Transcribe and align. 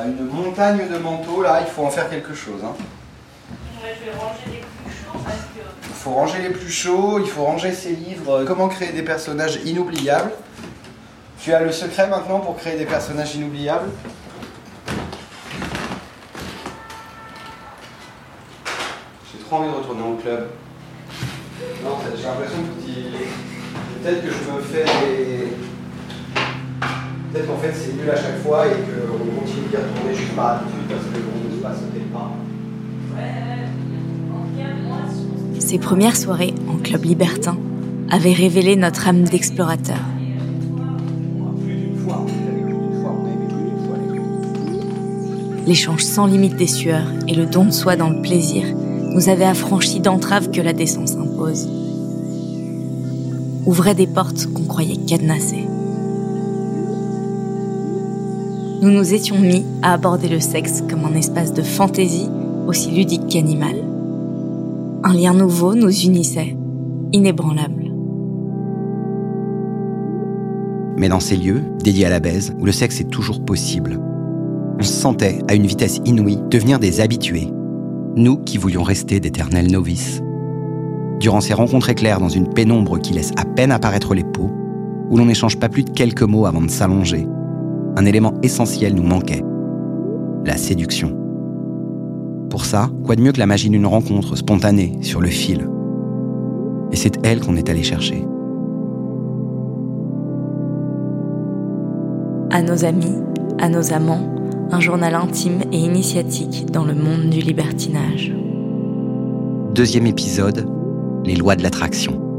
a 0.00 0.06
une 0.06 0.26
montagne 0.26 0.88
de 0.88 0.98
manteaux 0.98 1.42
là, 1.42 1.60
il 1.66 1.70
faut 1.70 1.84
en 1.84 1.90
faire 1.90 2.08
quelque 2.08 2.34
chose. 2.34 2.60
hein. 2.64 2.74
Ouais, 3.82 3.94
je 3.98 4.04
vais 4.10 4.16
ranger 4.16 4.40
les 4.46 4.58
plus 4.58 4.92
chauds 4.92 5.18
parce 5.24 5.36
que. 5.36 5.60
Il 5.88 5.94
faut 5.94 6.10
ranger 6.12 6.38
les 6.42 6.50
plus 6.50 6.70
chauds, 6.70 7.18
il 7.22 7.28
faut 7.30 7.44
ranger 7.44 7.72
ses 7.72 7.90
livres. 7.92 8.32
euh, 8.40 8.44
Comment 8.46 8.68
créer 8.68 8.92
des 8.92 9.02
personnages 9.02 9.56
inoubliables? 9.64 10.32
Tu 11.42 11.52
as 11.54 11.60
le 11.60 11.72
secret 11.72 12.06
maintenant 12.06 12.40
pour 12.40 12.56
créer 12.56 12.76
des 12.76 12.84
personnages 12.84 13.34
inoubliables? 13.34 13.88
J'ai 19.32 19.38
trop 19.44 19.56
envie 19.56 19.68
de 19.70 19.74
retourner 19.74 20.02
au 20.02 20.14
club. 20.16 20.48
Non, 21.84 21.96
j'ai 22.16 22.22
l'impression 22.22 22.58
que 22.58 22.84
tu- 22.84 24.02
peut-être 24.02 24.22
que 24.22 24.30
je 24.30 24.50
me 24.50 24.60
fais 24.62 24.84
des... 24.84 25.52
Peut-être 27.32 27.46
qu'en 27.46 27.58
fait 27.58 27.72
c'est 27.74 27.92
nul 27.96 28.10
à 28.10 28.16
chaque 28.16 28.38
fois 28.38 28.66
et 28.66 28.70
qu'on 28.70 29.40
continue 29.40 29.68
d'y 29.68 29.76
retourner 29.76 30.14
juste 30.14 30.34
par 30.34 30.56
habitude 30.56 30.88
parce 30.88 31.02
que 31.02 31.18
on 31.18 31.48
ne 31.48 31.56
se 31.56 31.62
passe 31.62 31.76
sauter 31.76 32.00
le 32.00 32.12
pas. 32.12 32.32
Ces 35.58 35.78
premières 35.78 36.16
soirées 36.16 36.54
en 36.68 36.76
club 36.76 37.04
libertin 37.04 37.56
avaient 38.10 38.32
révélé 38.32 38.74
notre 38.74 39.06
âme 39.06 39.22
d'explorateur. 39.22 40.00
L'échange 45.66 46.02
sans 46.02 46.26
limite 46.26 46.56
des 46.56 46.66
sueurs 46.66 47.06
et 47.28 47.34
le 47.34 47.46
don 47.46 47.66
de 47.66 47.70
soi 47.70 47.94
dans 47.94 48.10
le 48.10 48.22
plaisir 48.22 48.64
nous 49.14 49.28
avaient 49.28 49.44
affranchis 49.44 50.00
d'entraves 50.00 50.50
que 50.50 50.60
la 50.60 50.72
décence 50.72 51.14
impose. 51.14 51.68
Ouvraient 53.66 53.94
des 53.94 54.08
portes 54.08 54.46
qu'on 54.52 54.64
croyait 54.64 54.96
cadenassées. 54.96 55.68
Nous 58.82 58.90
nous 58.90 59.12
étions 59.12 59.38
mis 59.38 59.66
à 59.82 59.92
aborder 59.92 60.28
le 60.28 60.40
sexe 60.40 60.82
comme 60.88 61.04
un 61.04 61.14
espace 61.14 61.52
de 61.52 61.60
fantaisie 61.60 62.30
aussi 62.66 62.90
ludique 62.90 63.26
qu'animal. 63.28 63.76
Un 65.04 65.12
lien 65.12 65.34
nouveau 65.34 65.74
nous 65.74 65.90
unissait, 65.90 66.56
inébranlable. 67.12 67.92
Mais 70.96 71.10
dans 71.10 71.20
ces 71.20 71.36
lieux, 71.36 71.62
dédiés 71.84 72.06
à 72.06 72.10
la 72.10 72.20
baise, 72.20 72.54
où 72.58 72.64
le 72.64 72.72
sexe 72.72 73.00
est 73.02 73.10
toujours 73.10 73.44
possible, 73.44 74.00
on 74.78 74.82
se 74.82 74.92
sentait, 74.92 75.40
à 75.48 75.54
une 75.54 75.66
vitesse 75.66 76.00
inouïe, 76.06 76.38
devenir 76.50 76.78
des 76.78 77.02
habitués. 77.02 77.48
Nous 78.16 78.38
qui 78.38 78.56
voulions 78.56 78.82
rester 78.82 79.20
d'éternels 79.20 79.70
novices. 79.70 80.22
Durant 81.18 81.42
ces 81.42 81.52
rencontres 81.52 81.90
éclairs 81.90 82.18
dans 82.18 82.30
une 82.30 82.48
pénombre 82.48 82.98
qui 82.98 83.12
laisse 83.12 83.32
à 83.36 83.44
peine 83.44 83.72
apparaître 83.72 84.14
les 84.14 84.24
peaux, 84.24 84.50
où 85.10 85.18
l'on 85.18 85.26
n'échange 85.26 85.58
pas 85.58 85.68
plus 85.68 85.84
de 85.84 85.90
quelques 85.90 86.22
mots 86.22 86.46
avant 86.46 86.62
de 86.62 86.70
s'allonger, 86.70 87.26
un 88.00 88.06
élément 88.06 88.32
essentiel 88.42 88.94
nous 88.94 89.02
manquait. 89.02 89.44
La 90.46 90.56
séduction. 90.56 91.14
Pour 92.48 92.64
ça, 92.64 92.88
quoi 93.04 93.14
de 93.14 93.20
mieux 93.20 93.32
que 93.32 93.38
la 93.38 93.46
magie 93.46 93.68
d'une 93.68 93.84
rencontre 93.84 94.36
spontanée, 94.36 94.96
sur 95.02 95.20
le 95.20 95.28
fil? 95.28 95.68
Et 96.92 96.96
c'est 96.96 97.24
elle 97.26 97.40
qu'on 97.40 97.56
est 97.56 97.68
allé 97.68 97.82
chercher. 97.82 98.24
À 102.50 102.62
nos 102.62 102.86
amis, 102.86 103.18
à 103.58 103.68
nos 103.68 103.92
amants, 103.92 104.34
un 104.70 104.80
journal 104.80 105.14
intime 105.14 105.60
et 105.70 105.78
initiatique 105.78 106.72
dans 106.72 106.86
le 106.86 106.94
monde 106.94 107.28
du 107.28 107.40
libertinage. 107.40 108.34
Deuxième 109.74 110.06
épisode, 110.06 110.66
les 111.26 111.36
lois 111.36 111.54
de 111.54 111.62
l'attraction. 111.62 112.29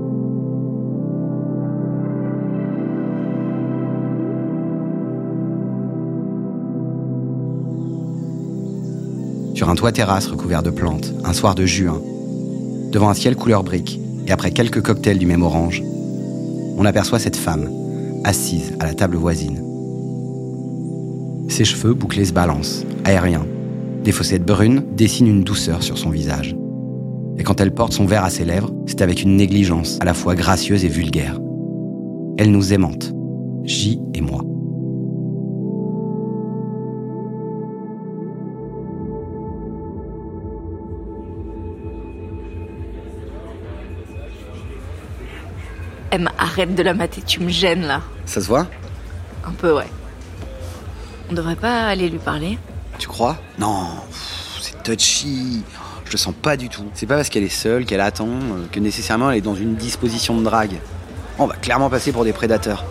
Sur 9.61 9.69
un 9.69 9.75
toit 9.75 9.91
terrasse 9.91 10.25
recouvert 10.25 10.63
de 10.63 10.71
plantes, 10.71 11.13
un 11.23 11.33
soir 11.33 11.53
de 11.53 11.67
juin, 11.67 12.01
devant 12.91 13.09
un 13.09 13.13
ciel 13.13 13.35
couleur 13.35 13.63
brique, 13.63 13.99
et 14.25 14.31
après 14.31 14.49
quelques 14.49 14.81
cocktails 14.81 15.19
du 15.19 15.27
même 15.27 15.43
orange, 15.43 15.83
on 16.77 16.83
aperçoit 16.83 17.19
cette 17.19 17.35
femme, 17.35 17.69
assise 18.23 18.73
à 18.79 18.87
la 18.87 18.95
table 18.95 19.17
voisine. 19.17 19.63
Ses 21.47 21.63
cheveux 21.63 21.93
bouclés 21.93 22.25
se 22.25 22.33
balancent, 22.33 22.87
aériens. 23.03 23.45
Des 24.03 24.11
fossettes 24.11 24.47
brunes 24.47 24.83
dessinent 24.97 25.27
une 25.27 25.43
douceur 25.43 25.83
sur 25.83 25.99
son 25.99 26.09
visage. 26.09 26.55
Et 27.37 27.43
quand 27.43 27.61
elle 27.61 27.75
porte 27.75 27.93
son 27.93 28.07
verre 28.07 28.25
à 28.25 28.31
ses 28.31 28.45
lèvres, 28.45 28.73
c'est 28.87 29.03
avec 29.03 29.21
une 29.21 29.35
négligence 29.35 29.99
à 30.01 30.05
la 30.05 30.15
fois 30.15 30.33
gracieuse 30.33 30.85
et 30.85 30.89
vulgaire. 30.89 31.39
Elle 32.39 32.49
nous 32.49 32.73
aimante, 32.73 33.13
J 33.65 33.99
et 34.15 34.21
moi. 34.21 34.41
Em, 46.11 46.27
arrête 46.37 46.75
de 46.75 46.83
la 46.83 46.93
mater, 46.93 47.21
tu 47.21 47.39
me 47.39 47.49
gênes 47.49 47.87
là. 47.87 48.01
Ça 48.25 48.41
se 48.41 48.47
voit? 48.47 48.67
Un 49.45 49.51
peu, 49.51 49.73
ouais. 49.73 49.87
On 51.29 51.33
devrait 51.33 51.55
pas 51.55 51.85
aller 51.85 52.09
lui 52.09 52.19
parler? 52.19 52.57
Tu 52.99 53.07
crois? 53.07 53.37
Non, 53.57 53.87
c'est 54.61 54.83
touchy. 54.83 55.63
Je 56.05 56.11
le 56.11 56.17
sens 56.17 56.33
pas 56.39 56.57
du 56.57 56.67
tout. 56.67 56.83
C'est 56.93 57.05
pas 57.05 57.15
parce 57.15 57.29
qu'elle 57.29 57.45
est 57.45 57.49
seule, 57.49 57.85
qu'elle 57.85 58.01
attend, 58.01 58.27
euh, 58.27 58.65
que 58.69 58.81
nécessairement 58.81 59.31
elle 59.31 59.37
est 59.37 59.41
dans 59.41 59.55
une 59.55 59.75
disposition 59.75 60.37
de 60.37 60.43
drague. 60.43 60.75
On 61.39 61.47
va 61.47 61.55
clairement 61.55 61.89
passer 61.89 62.11
pour 62.11 62.25
des 62.25 62.33
prédateurs. 62.33 62.83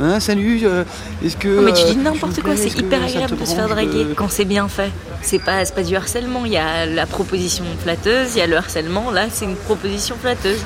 Hein, 0.00 0.20
salut, 0.20 0.60
euh, 0.64 0.84
est-ce 1.24 1.36
que. 1.36 1.48
Non, 1.48 1.62
mais 1.62 1.72
tu 1.72 1.84
euh, 1.84 1.90
dis 1.92 1.96
n'importe 1.96 2.34
s'il 2.34 2.42
vous 2.42 2.48
quoi, 2.48 2.56
c'est 2.58 2.78
hyper 2.78 3.02
agréable 3.02 3.38
de 3.38 3.44
se 3.44 3.54
faire 3.54 3.68
draguer 3.68 4.06
quand 4.14 4.30
c'est 4.30 4.44
bien 4.44 4.68
fait. 4.68 4.90
C'est 5.22 5.38
pas, 5.38 5.64
c'est 5.64 5.74
pas 5.74 5.82
du 5.82 5.96
harcèlement, 5.96 6.44
il 6.44 6.52
y 6.52 6.58
a 6.58 6.84
la 6.84 7.06
proposition 7.06 7.64
flatteuse, 7.82 8.34
il 8.34 8.38
y 8.38 8.42
a 8.42 8.46
le 8.46 8.56
harcèlement, 8.56 9.10
là 9.10 9.26
c'est 9.30 9.46
une 9.46 9.56
proposition 9.56 10.16
flatteuse. 10.20 10.60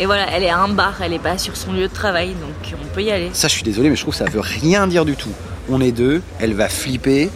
Et 0.00 0.06
voilà, 0.06 0.26
elle 0.32 0.44
est 0.44 0.48
à 0.48 0.58
un 0.58 0.68
bar, 0.68 1.02
elle 1.02 1.12
est 1.12 1.18
pas 1.18 1.38
sur 1.38 1.56
son 1.56 1.72
lieu 1.72 1.88
de 1.88 1.92
travail, 1.92 2.28
donc 2.28 2.74
on 2.80 2.94
peut 2.94 3.02
y 3.02 3.10
aller. 3.10 3.30
Ça, 3.32 3.48
je 3.48 3.54
suis 3.54 3.64
désolé, 3.64 3.90
mais 3.90 3.96
je 3.96 4.02
trouve 4.02 4.14
que 4.14 4.18
ça 4.18 4.30
veut 4.30 4.40
rien 4.40 4.86
dire 4.86 5.04
du 5.04 5.16
tout. 5.16 5.32
On 5.68 5.80
est 5.80 5.90
deux, 5.90 6.22
elle 6.38 6.54
va 6.54 6.68
flipper. 6.68 7.30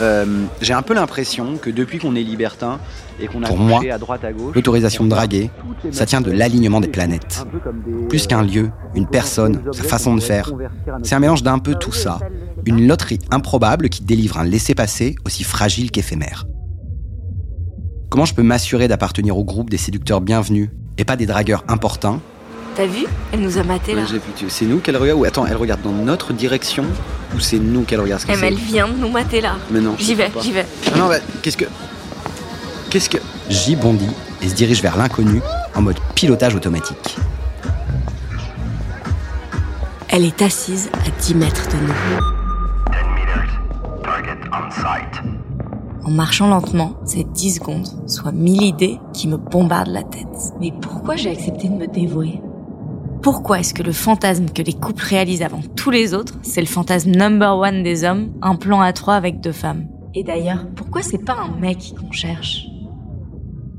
Euh, 0.00 0.44
J'ai 0.62 0.72
un 0.72 0.82
peu 0.82 0.94
l'impression 0.94 1.58
que 1.58 1.70
depuis 1.70 1.98
qu'on 1.98 2.14
est 2.14 2.22
libertin 2.22 2.78
et 3.20 3.26
qu'on 3.26 3.42
a 3.42 3.48
Pour 3.48 3.58
moi, 3.58 3.82
à 3.92 3.98
droite 3.98 4.24
à 4.24 4.32
gauche, 4.32 4.54
L'autorisation 4.54 5.04
de 5.04 5.10
draguer, 5.10 5.50
ça 5.90 6.06
tient 6.06 6.20
de 6.20 6.30
l'alignement 6.30 6.80
des 6.80 6.88
planètes. 6.88 7.44
Plus 8.08 8.26
qu'un 8.26 8.42
lieu, 8.42 8.70
une 8.94 9.06
personne, 9.06 9.60
sa 9.72 9.82
façon 9.82 10.14
de 10.14 10.20
faire. 10.20 10.52
C'est 11.02 11.14
un 11.14 11.20
mélange 11.20 11.42
d'un 11.42 11.58
peu 11.58 11.74
tout 11.74 11.92
ça. 11.92 12.20
Une 12.64 12.86
loterie 12.86 13.18
improbable 13.30 13.88
qui 13.90 14.02
délivre 14.02 14.38
un 14.38 14.44
laissez-passer 14.44 15.16
aussi 15.26 15.44
fragile 15.44 15.90
qu'éphémère. 15.90 16.46
Comment 18.08 18.24
je 18.24 18.34
peux 18.34 18.42
m'assurer 18.42 18.88
d'appartenir 18.88 19.36
au 19.36 19.44
groupe 19.44 19.68
des 19.68 19.76
séducteurs 19.76 20.22
bienvenus? 20.22 20.70
Et 20.98 21.04
pas 21.04 21.16
des 21.16 21.26
dragueurs 21.26 21.64
importuns 21.68 22.20
T'as 22.76 22.86
vu? 22.86 23.06
Elle 23.32 23.40
nous 23.40 23.58
a 23.58 23.64
maté 23.64 23.92
là. 23.94 24.02
C'est 24.48 24.64
nous 24.64 24.78
qu'elle 24.78 24.96
regarde 24.96 25.18
ou 25.18 25.24
attends, 25.24 25.44
elle 25.46 25.56
regarde 25.56 25.82
dans 25.82 25.90
notre 25.90 26.32
direction 26.32 26.84
ou 27.34 27.40
c'est 27.40 27.58
nous 27.58 27.82
qu'elle 27.82 28.00
regarde 28.00 28.20
ce 28.20 28.26
que 28.26 28.32
elle 28.32 28.54
vient 28.54 28.86
de 28.86 28.92
nous 28.92 29.08
mater 29.10 29.40
là. 29.40 29.56
Mais 29.72 29.80
non. 29.80 29.96
J'y 29.98 30.14
vais, 30.14 30.30
j'y 30.40 30.52
vais. 30.52 30.64
Ah 30.94 30.96
non, 30.98 31.08
bah, 31.08 31.16
qu'est-ce 31.42 31.56
que 31.56 31.64
Qu'est-ce 32.88 33.10
que 33.10 33.18
J 33.50 33.74
bondit 33.74 34.08
et 34.42 34.48
se 34.48 34.54
dirige 34.54 34.80
vers 34.80 34.96
l'inconnu 34.96 35.40
en 35.74 35.82
mode 35.82 35.98
pilotage 36.14 36.54
automatique. 36.54 37.16
Elle 40.08 40.24
est 40.24 40.40
assise 40.40 40.88
à 41.04 41.10
10 41.20 41.34
mètres 41.34 41.66
de 41.68 41.74
nous. 41.82 41.92
10 42.92 42.98
meters. 43.16 43.60
Target 44.04 44.38
on 44.52 44.70
sight. 44.70 45.07
En 46.08 46.10
marchant 46.10 46.48
lentement, 46.48 46.94
c'est 47.04 47.30
10 47.32 47.56
secondes, 47.56 47.86
soit 48.06 48.32
1000 48.32 48.62
idées 48.62 48.98
qui 49.12 49.28
me 49.28 49.36
bombardent 49.36 49.88
la 49.90 50.02
tête. 50.02 50.54
Mais 50.58 50.72
pourquoi 50.80 51.16
j'ai 51.16 51.30
accepté 51.30 51.68
de 51.68 51.74
me 51.74 51.86
dévouer? 51.86 52.40
Pourquoi 53.20 53.60
est-ce 53.60 53.74
que 53.74 53.82
le 53.82 53.92
fantasme 53.92 54.46
que 54.46 54.62
les 54.62 54.72
couples 54.72 55.04
réalisent 55.04 55.42
avant 55.42 55.60
tous 55.76 55.90
les 55.90 56.14
autres, 56.14 56.38
c'est 56.40 56.62
le 56.62 56.66
fantasme 56.66 57.10
number 57.10 57.58
one 57.58 57.82
des 57.82 58.04
hommes, 58.04 58.32
un 58.40 58.56
plan 58.56 58.80
à 58.80 58.94
trois 58.94 59.16
avec 59.16 59.42
deux 59.42 59.52
femmes? 59.52 59.86
Et 60.14 60.24
d'ailleurs, 60.24 60.66
pourquoi 60.74 61.02
c'est 61.02 61.22
pas 61.22 61.36
un 61.36 61.60
mec 61.60 61.92
qu'on 62.00 62.10
cherche? 62.10 62.64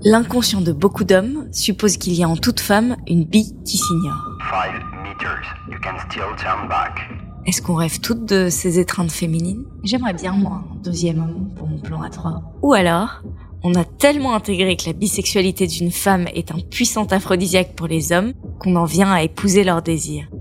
L'inconscient 0.03 0.61
de 0.61 0.71
beaucoup 0.71 1.05
d'hommes 1.05 1.47
suppose 1.51 1.97
qu'il 1.97 2.13
y 2.13 2.23
a 2.23 2.29
en 2.29 2.37
toute 2.37 2.59
femme 2.59 2.95
une 3.07 3.25
bille 3.25 3.55
qui 3.65 3.77
s'ignore. 3.77 4.23
5 4.51 4.71
meters. 5.01 5.41
You 5.67 5.79
can 5.81 5.97
still 6.07 6.35
turn 6.37 6.67
back. 6.69 7.09
Est-ce 7.45 7.61
qu'on 7.61 7.75
rêve 7.75 7.99
toutes 7.99 8.25
de 8.25 8.49
ces 8.49 8.79
étreintes 8.79 9.11
féminines? 9.11 9.65
J'aimerais 9.83 10.13
bien, 10.13 10.33
moi, 10.33 10.63
un 10.71 10.75
deuxième 10.83 11.19
homme 11.19 11.49
pour 11.55 11.67
mon 11.67 11.79
plan 11.79 12.01
à 12.01 12.09
trois. 12.09 12.41
Ou 12.61 12.73
alors, 12.73 13.21
on 13.63 13.73
a 13.75 13.85
tellement 13.85 14.33
intégré 14.33 14.75
que 14.75 14.85
la 14.85 14.93
bisexualité 14.93 15.65
d'une 15.65 15.91
femme 15.91 16.27
est 16.33 16.51
un 16.51 16.59
puissant 16.59 17.05
aphrodisiaque 17.05 17.75
pour 17.75 17.87
les 17.87 18.11
hommes 18.11 18.33
qu'on 18.59 18.75
en 18.75 18.85
vient 18.85 19.11
à 19.11 19.23
épouser 19.23 19.63
leurs 19.63 19.81
désirs. 19.81 20.27
2 20.31 20.37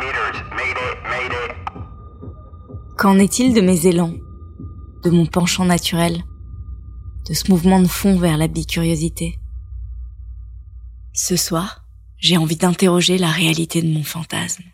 meters. 0.00 0.44
Mayday, 0.56 0.96
mayday. 1.04 1.54
Qu'en 2.96 3.18
est-il 3.18 3.52
de 3.52 3.60
mes 3.60 3.86
élans 3.86 4.14
De 5.04 5.10
mon 5.10 5.26
penchant 5.26 5.64
naturel 5.64 6.24
De 7.28 7.34
ce 7.34 7.50
mouvement 7.50 7.80
de 7.80 7.88
fond 7.88 8.16
vers 8.16 8.38
la 8.38 8.48
bicuriosité? 8.48 9.38
Ce 11.12 11.36
soir, 11.36 11.84
j'ai 12.18 12.36
envie 12.36 12.56
d'interroger 12.56 13.18
la 13.18 13.30
réalité 13.30 13.82
de 13.82 13.92
mon 13.92 14.04
fantasme. 14.04 14.64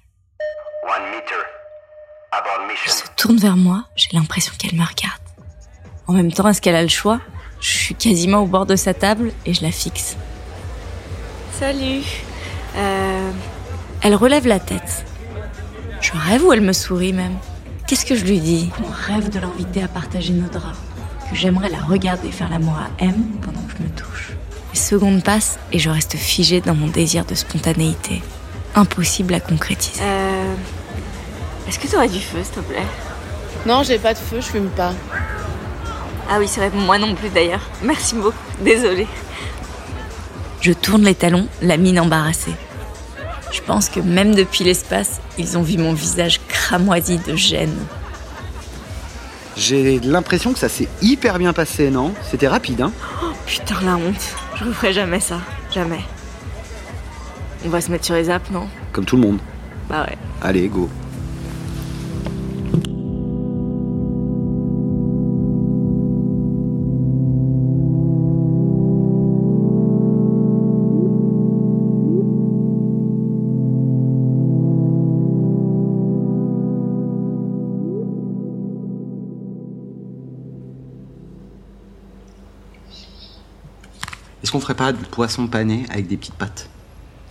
1 2.34 2.66
meter. 2.66 2.80
About 2.80 2.84
Elle 2.86 2.92
se 2.92 3.04
tourne 3.16 3.36
vers 3.36 3.56
moi, 3.56 3.84
j'ai 3.96 4.08
l'impression 4.12 4.52
qu'elle 4.58 4.74
me 4.74 4.84
regarde. 4.84 5.20
En 6.06 6.12
même 6.12 6.32
temps, 6.32 6.48
est-ce 6.48 6.60
qu'elle 6.60 6.76
a 6.76 6.82
le 6.82 6.88
choix? 6.88 7.20
Je 7.60 7.68
suis 7.68 7.94
quasiment 7.94 8.40
au 8.40 8.46
bord 8.46 8.66
de 8.66 8.76
sa 8.76 8.92
table 8.92 9.32
et 9.46 9.54
je 9.54 9.62
la 9.62 9.70
fixe. 9.70 10.16
Salut. 11.58 12.02
Euh... 12.76 13.30
Elle 14.02 14.14
relève 14.14 14.46
la 14.46 14.58
tête. 14.58 15.04
Je 16.00 16.12
rêve 16.12 16.44
ou 16.44 16.52
elle 16.52 16.60
me 16.60 16.72
sourit 16.72 17.12
même? 17.12 17.36
Qu'est-ce 17.86 18.04
que 18.04 18.16
je 18.16 18.24
lui 18.24 18.40
dis? 18.40 18.70
On 18.82 19.12
rêve 19.12 19.30
de 19.30 19.38
l'inviter 19.38 19.82
à 19.82 19.88
partager 19.88 20.32
nos 20.32 20.48
draps. 20.48 20.78
Que 21.30 21.36
j'aimerais 21.36 21.70
la 21.70 21.78
regarder 21.78 22.30
faire 22.30 22.50
l'amour 22.50 22.74
à 22.74 23.02
M 23.02 23.14
pendant 23.40 23.62
que 23.62 23.72
je 23.78 23.82
me 23.82 23.88
touche. 23.90 24.32
Les 24.72 24.78
secondes 24.78 25.22
passent 25.22 25.58
et 25.72 25.78
je 25.78 25.88
reste 25.88 26.16
figée 26.16 26.60
dans 26.60 26.74
mon 26.74 26.88
désir 26.88 27.24
de 27.24 27.34
spontanéité. 27.34 28.22
Impossible 28.74 29.32
à 29.34 29.40
concrétiser. 29.40 30.02
Euh... 30.02 30.54
Est-ce 31.74 31.82
que 31.82 31.90
t'aurais 31.90 32.08
du 32.08 32.20
feu, 32.20 32.38
s'il 32.40 32.54
te 32.54 32.60
plaît? 32.60 32.86
Non, 33.66 33.82
j'ai 33.82 33.98
pas 33.98 34.14
de 34.14 34.18
feu, 34.18 34.36
je 34.36 34.46
fume 34.46 34.68
pas. 34.68 34.92
Ah 36.30 36.36
oui, 36.38 36.46
c'est 36.46 36.60
vrai, 36.60 36.70
moi 36.70 36.98
non 36.98 37.16
plus 37.16 37.30
d'ailleurs. 37.30 37.62
Merci 37.82 38.14
beaucoup, 38.14 38.36
désolée. 38.60 39.08
Je 40.60 40.70
tourne 40.70 41.02
les 41.02 41.16
talons, 41.16 41.48
la 41.62 41.76
mine 41.76 41.98
embarrassée. 41.98 42.54
Je 43.50 43.60
pense 43.60 43.88
que 43.88 43.98
même 43.98 44.36
depuis 44.36 44.62
l'espace, 44.62 45.20
ils 45.36 45.58
ont 45.58 45.62
vu 45.62 45.76
mon 45.76 45.94
visage 45.94 46.38
cramoisi 46.46 47.18
de 47.18 47.34
gêne. 47.34 47.76
J'ai 49.56 49.98
l'impression 49.98 50.52
que 50.52 50.60
ça 50.60 50.68
s'est 50.68 50.88
hyper 51.02 51.40
bien 51.40 51.52
passé, 51.52 51.90
non? 51.90 52.14
C'était 52.30 52.46
rapide, 52.46 52.82
hein? 52.82 52.92
Putain, 53.46 53.80
la 53.82 53.96
honte. 53.96 54.36
Je 54.54 54.62
referai 54.62 54.92
jamais 54.92 55.18
ça. 55.18 55.40
Jamais. 55.72 56.04
On 57.66 57.68
va 57.68 57.80
se 57.80 57.90
mettre 57.90 58.04
sur 58.04 58.14
les 58.14 58.30
apps, 58.30 58.48
non? 58.52 58.68
Comme 58.92 59.06
tout 59.06 59.16
le 59.16 59.22
monde. 59.22 59.40
Bah 59.88 60.06
ouais. 60.08 60.16
Allez, 60.40 60.68
go. 60.68 60.88
Est-ce 84.44 84.52
qu'on 84.52 84.60
ferait 84.60 84.74
pas 84.74 84.92
du 84.92 85.02
poisson 85.06 85.46
pané 85.46 85.86
avec 85.90 86.06
des 86.06 86.18
petites 86.18 86.34
pâtes 86.34 86.68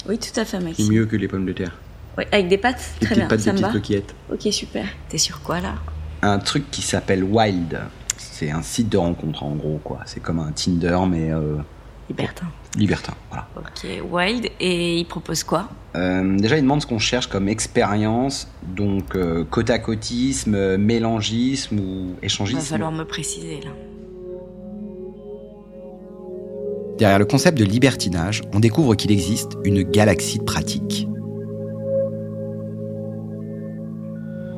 Oui, 0.10 0.18
tout 0.18 0.38
à 0.40 0.46
fait, 0.46 0.60
Max. 0.60 0.78
C'est 0.78 0.90
mieux 0.90 1.06
que 1.06 1.16
les 1.16 1.28
pommes 1.28 1.46
de 1.46 1.54
terre. 1.54 1.78
Ouais, 2.18 2.28
avec 2.32 2.48
des 2.48 2.58
pâtes 2.58 2.82
Des 3.00 3.06
Très 3.06 3.16
petites 3.16 3.20
bien, 3.20 3.28
pâtes, 3.28 3.40
ça 3.40 3.46
des 3.46 3.52
me 3.52 3.62
petites 3.62 3.68
va. 3.68 3.80
coquillettes. 3.80 4.16
Ok, 4.32 4.52
super. 4.52 4.86
T'es 5.10 5.20
sur 5.20 5.42
quoi 5.42 5.60
là? 5.62 5.76
Un 6.24 6.40
truc 6.40 6.72
qui 6.72 6.82
s'appelle 6.82 7.24
Wild. 7.24 7.80
C'est 8.18 8.50
un 8.50 8.64
site 8.64 8.90
de 8.90 8.98
rencontre 8.98 9.44
en 9.44 9.52
gros, 9.54 9.80
quoi. 9.84 10.00
C'est 10.08 10.22
comme 10.22 10.40
un 10.40 10.52
Tinder, 10.54 10.98
mais 11.08 11.32
euh, 11.32 11.58
Libertin. 12.10 12.48
libertin. 12.78 13.14
Voilà. 13.30 13.48
Ok, 13.58 13.88
Wild. 14.12 14.48
Et 14.60 14.98
il 14.98 15.06
propose 15.06 15.44
quoi? 15.44 15.70
Euh, 15.96 16.36
déjà, 16.40 16.58
il 16.58 16.64
demande 16.64 16.82
ce 16.82 16.88
qu'on 16.88 16.98
cherche 16.98 17.28
comme 17.28 17.48
expérience, 17.48 18.48
donc 18.64 19.16
euh, 19.16 19.44
côte 19.44 19.70
à 19.70 19.78
côtisme, 19.78 20.56
euh, 20.56 20.78
mélangisme 20.80 21.80
ou 21.80 22.16
Il 22.22 22.26
échangisme. 22.26 22.58
va 22.58 22.66
falloir 22.66 22.92
me 22.92 23.04
préciser 23.04 23.62
là. 23.64 23.70
Derrière 26.98 27.20
le 27.20 27.26
concept 27.26 27.58
de 27.58 27.66
libertinage, 27.66 28.42
on 28.54 28.60
découvre 28.60 28.96
qu'il 28.96 29.12
existe 29.12 29.54
une 29.64 29.82
galaxie 29.84 30.40
de 30.40 30.44
pratiques. 30.44 31.08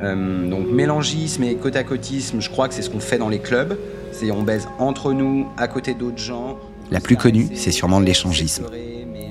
Euh, 0.03 0.49
donc 0.49 0.67
mélangisme 0.69 1.43
et 1.43 1.55
côte 1.55 1.75
à 1.75 1.83
côtisme, 1.83 2.41
je 2.41 2.49
crois 2.49 2.67
que 2.67 2.73
c'est 2.73 2.81
ce 2.81 2.89
qu'on 2.89 2.99
fait 2.99 3.17
dans 3.17 3.29
les 3.29 3.39
clubs. 3.39 3.77
C'est 4.11 4.31
on 4.31 4.43
baise 4.43 4.67
entre 4.79 5.13
nous, 5.13 5.47
à 5.57 5.67
côté 5.67 5.93
d'autres 5.93 6.17
gens. 6.17 6.57
La 6.91 6.99
plus 6.99 7.15
connue, 7.17 7.47
c'est 7.55 7.71
sûrement 7.71 7.99
l'échangisme. 7.99 8.65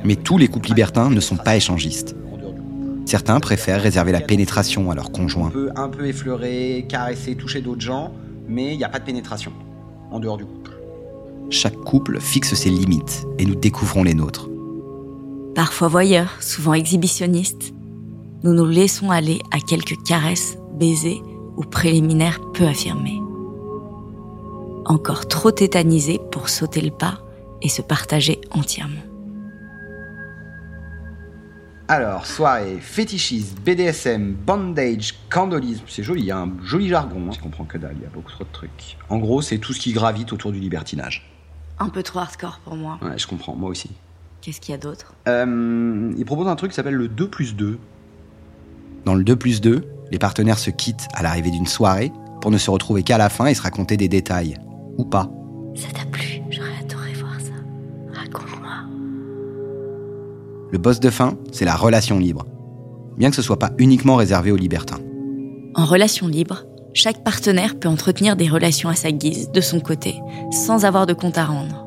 Mais 0.05 0.17
tous 0.17 0.39
les 0.39 0.49
couples 0.49 0.69
libertins 0.69 1.11
ne 1.11 1.21
sont 1.21 1.37
pas 1.37 1.57
échangistes. 1.57 2.17
Certains 3.07 3.39
préfèrent 3.39 3.83
réserver 3.83 4.13
la 4.13 4.21
pénétration 4.21 4.91
à 4.91 4.95
leur 4.95 5.09
On 5.11 5.13
conjoint. 5.13 5.51
peut 5.51 5.71
un 5.77 5.89
peu 5.89 6.07
effleurer, 6.07 6.87
caresser, 6.89 7.35
toucher 7.35 7.61
d'autres 7.61 7.83
gens, 7.83 8.13
mais 8.49 8.73
il 8.73 8.79
n'y 8.79 8.85
a 8.85 8.89
pas 8.89 8.99
de 8.99 9.05
pénétration 9.05 9.53
en 10.11 10.19
dehors 10.21 10.39
du 10.39 10.45
couple. 10.47 10.73
Chaque 11.51 11.77
couple 11.77 12.21
fixe 12.21 12.55
ses 12.55 12.71
limites 12.71 13.27
et 13.39 13.45
nous 13.45 13.55
découvrons 13.55 14.03
les 14.03 14.15
nôtres. 14.15 14.49
Parfois 15.55 15.89
voyeurs, 15.89 16.43
souvent 16.43 16.75
exhibitionnistes, 16.75 17.75
nous 18.43 18.53
nous 18.53 18.67
laissons 18.67 19.11
aller 19.11 19.41
à 19.51 19.61
quelques 19.61 20.03
caresses, 20.05 20.59
baisers 20.75 21.23
ou 21.57 21.63
préliminaires 21.63 22.41
peu 22.53 22.65
affirmés. 22.65 23.21
Encore 24.87 25.29
trop 25.29 25.51
tétanisés 25.51 26.21
pour 26.33 26.49
sauter 26.49 26.81
le 26.81 26.91
pas 26.91 27.21
et 27.63 27.69
se 27.69 27.83
partager 27.83 28.41
entièrement. 28.51 29.01
Alors, 31.87 32.27
soirée, 32.27 32.79
fétichisme, 32.81 33.59
BDSM, 33.61 34.33
bandage, 34.33 35.15
candolisme, 35.29 35.85
c'est 35.87 36.03
joli, 36.03 36.23
il 36.23 36.27
y 36.27 36.31
a 36.31 36.39
un 36.39 36.51
joli 36.65 36.89
jargon, 36.89 37.27
hein, 37.29 37.33
je 37.35 37.41
comprends 37.41 37.65
que 37.65 37.77
dalle, 37.77 37.97
il 37.99 38.03
y 38.03 38.07
a 38.07 38.09
beaucoup 38.09 38.33
trop 38.33 38.45
de 38.45 38.53
trucs. 38.53 38.97
En 39.11 39.19
gros, 39.19 39.43
c'est 39.43 39.59
tout 39.59 39.75
ce 39.75 39.81
qui 39.81 39.93
gravite 39.93 40.33
autour 40.33 40.51
du 40.51 40.59
libertinage. 40.59 41.34
Un 41.79 41.89
peu 41.89 42.03
trop 42.03 42.21
hardcore 42.21 42.61
pour 42.65 42.77
moi. 42.77 42.99
Ouais, 43.03 43.19
je 43.19 43.27
comprends, 43.27 43.55
moi 43.57 43.71
aussi. 43.71 43.91
Qu'est-ce 44.41 44.61
qu'il 44.61 44.73
y 44.73 44.75
a 44.75 44.79
d'autre? 44.79 45.15
Euh, 45.27 46.13
il 46.17 46.25
propose 46.25 46.49
un 46.49 46.57
truc 46.57 46.71
qui 46.71 46.77
s'appelle 46.77 46.95
le 46.95 47.09
2 47.09 47.29
plus 47.29 47.57
2. 47.57 47.79
Dans 49.05 49.15
le 49.15 49.25
2 49.25 49.37
plus 49.37 49.61
2, 49.61 49.85
les 50.11 50.19
partenaires 50.19 50.59
se 50.59 50.71
quittent 50.71 51.09
à 51.15 51.23
l'arrivée 51.23 51.51
d'une 51.51 51.67
soirée 51.67 52.13
pour 52.41 52.51
ne 52.51 52.59
se 52.59 52.71
retrouver 52.71 53.03
qu'à 53.03 53.19
la 53.19 53.29
fin 53.29 53.47
et 53.47 53.55
se 53.55 53.63
raconter 53.63 53.97
des 53.97 54.09
détails. 54.09 54.57
Ou 54.99 55.05
pas. 55.05 55.31
Ça 55.75 55.89
t'a 55.93 56.05
plu? 56.07 56.41
J'aurais 56.51 56.69
adoré 56.81 57.13
voir 57.15 57.41
ça. 57.41 58.21
Raconte-moi. 58.21 58.71
Le 60.71 60.79
boss 60.79 61.01
de 61.01 61.11
fin, 61.11 61.37
c'est 61.53 61.65
la 61.65 61.75
relation 61.75 62.19
libre. 62.19 62.45
Bien 63.17 63.31
que 63.31 63.37
ce 63.37 63.43
soit 63.43 63.59
pas 63.59 63.71
uniquement 63.79 64.17
réservé 64.17 64.53
aux 64.53 64.57
libertins. 64.57 65.01
En 65.75 65.87
relation 65.87 66.29
libre, 66.29 66.65
chaque 66.95 67.23
partenaire 67.25 67.79
peut 67.79 67.89
entretenir 67.89 68.37
des 68.37 68.49
relations 68.49 68.89
à 68.89 68.95
sa 68.95 69.11
guise, 69.11 69.51
de 69.51 69.61
son 69.61 69.81
côté, 69.81 70.21
sans 70.51 70.85
avoir 70.85 71.07
de 71.07 71.13
compte 71.13 71.37
à 71.37 71.45
rendre. 71.45 71.87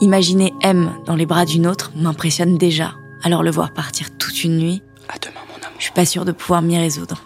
Imaginer 0.00 0.52
M 0.60 0.90
dans 1.06 1.14
les 1.14 1.24
bras 1.24 1.44
d'une 1.44 1.66
autre 1.66 1.92
m'impressionne 1.96 2.58
déjà, 2.58 2.94
alors 3.22 3.42
le 3.44 3.52
voir 3.52 3.72
partir 3.72 4.08
toute 4.18 4.42
une 4.44 4.58
nuit, 4.58 4.82
À 5.08 5.18
demain, 5.18 5.40
mon 5.48 5.54
amour. 5.64 5.76
je 5.78 5.84
suis 5.84 5.92
pas 5.92 6.04
sûre 6.04 6.24
de 6.24 6.32
pouvoir 6.32 6.62
m'y 6.62 6.76
résoudre. 6.76 7.22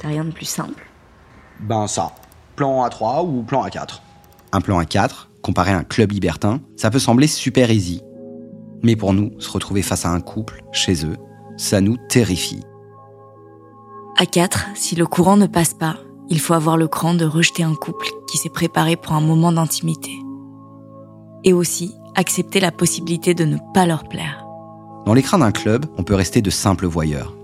T'as 0.00 0.08
rien 0.08 0.24
de 0.24 0.30
plus 0.30 0.46
simple 0.46 0.86
Ben 1.60 1.86
ça, 1.86 2.12
plan 2.56 2.86
A3 2.88 3.26
ou 3.26 3.42
plan 3.42 3.66
A4. 3.66 4.00
Un 4.52 4.60
plan 4.62 4.78
à 4.78 4.86
4, 4.86 5.30
comparé 5.42 5.72
à 5.72 5.76
un 5.76 5.84
club 5.84 6.12
libertin, 6.12 6.60
ça 6.76 6.90
peut 6.90 6.98
sembler 6.98 7.26
super 7.26 7.70
easy. 7.70 8.02
Mais 8.82 8.96
pour 8.96 9.12
nous, 9.12 9.38
se 9.38 9.50
retrouver 9.50 9.82
face 9.82 10.06
à 10.06 10.10
un 10.10 10.20
couple, 10.20 10.64
chez 10.72 11.04
eux, 11.04 11.16
ça 11.58 11.82
nous 11.82 11.98
terrifie. 12.08 12.62
À 14.20 14.26
4, 14.26 14.66
si 14.74 14.96
le 14.96 15.06
courant 15.06 15.38
ne 15.38 15.46
passe 15.46 15.72
pas, 15.72 15.96
il 16.28 16.40
faut 16.40 16.52
avoir 16.52 16.76
le 16.76 16.88
cran 16.88 17.14
de 17.14 17.24
rejeter 17.24 17.62
un 17.62 17.74
couple 17.74 18.06
qui 18.30 18.36
s'est 18.36 18.50
préparé 18.50 18.94
pour 18.94 19.14
un 19.14 19.22
moment 19.22 19.50
d'intimité. 19.50 20.10
Et 21.42 21.54
aussi 21.54 21.94
accepter 22.16 22.60
la 22.60 22.70
possibilité 22.70 23.32
de 23.32 23.46
ne 23.46 23.56
pas 23.72 23.86
leur 23.86 24.06
plaire. 24.06 24.44
Dans 25.06 25.14
l'écran 25.14 25.38
d'un 25.38 25.52
club, 25.52 25.86
on 25.96 26.02
peut 26.02 26.14
rester 26.14 26.42
de 26.42 26.50
simples 26.50 26.84
voyeurs. 26.84 27.34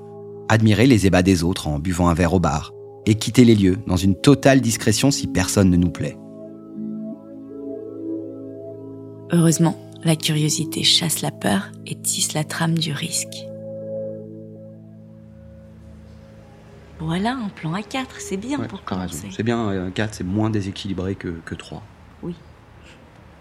Admirer 0.50 0.86
les 0.86 1.06
ébats 1.06 1.22
des 1.22 1.44
autres 1.44 1.66
en 1.66 1.78
buvant 1.78 2.10
un 2.10 2.14
verre 2.14 2.34
au 2.34 2.40
bar. 2.40 2.72
Et 3.06 3.14
quitter 3.14 3.46
les 3.46 3.54
lieux 3.54 3.78
dans 3.86 3.96
une 3.96 4.14
totale 4.14 4.60
discrétion 4.60 5.10
si 5.10 5.28
personne 5.28 5.70
ne 5.70 5.78
nous 5.78 5.88
plaît. 5.88 6.18
Heureusement, 9.32 9.80
la 10.04 10.14
curiosité 10.14 10.82
chasse 10.82 11.22
la 11.22 11.30
peur 11.30 11.70
et 11.86 11.94
tisse 11.94 12.34
la 12.34 12.44
trame 12.44 12.76
du 12.76 12.92
risque. 12.92 13.46
Voilà 16.98 17.32
un 17.34 17.48
plan 17.48 17.74
à 17.74 17.82
4, 17.82 18.20
c'est 18.20 18.36
bien 18.36 18.58
Ouais, 18.60 18.68
pour 18.68 18.82
commencer. 18.84 19.28
C'est 19.30 19.42
bien, 19.42 19.68
euh, 19.70 19.90
4 19.90 20.14
c'est 20.14 20.24
moins 20.24 20.50
déséquilibré 20.50 21.14
que, 21.14 21.28
que 21.44 21.54
3. 21.54 21.82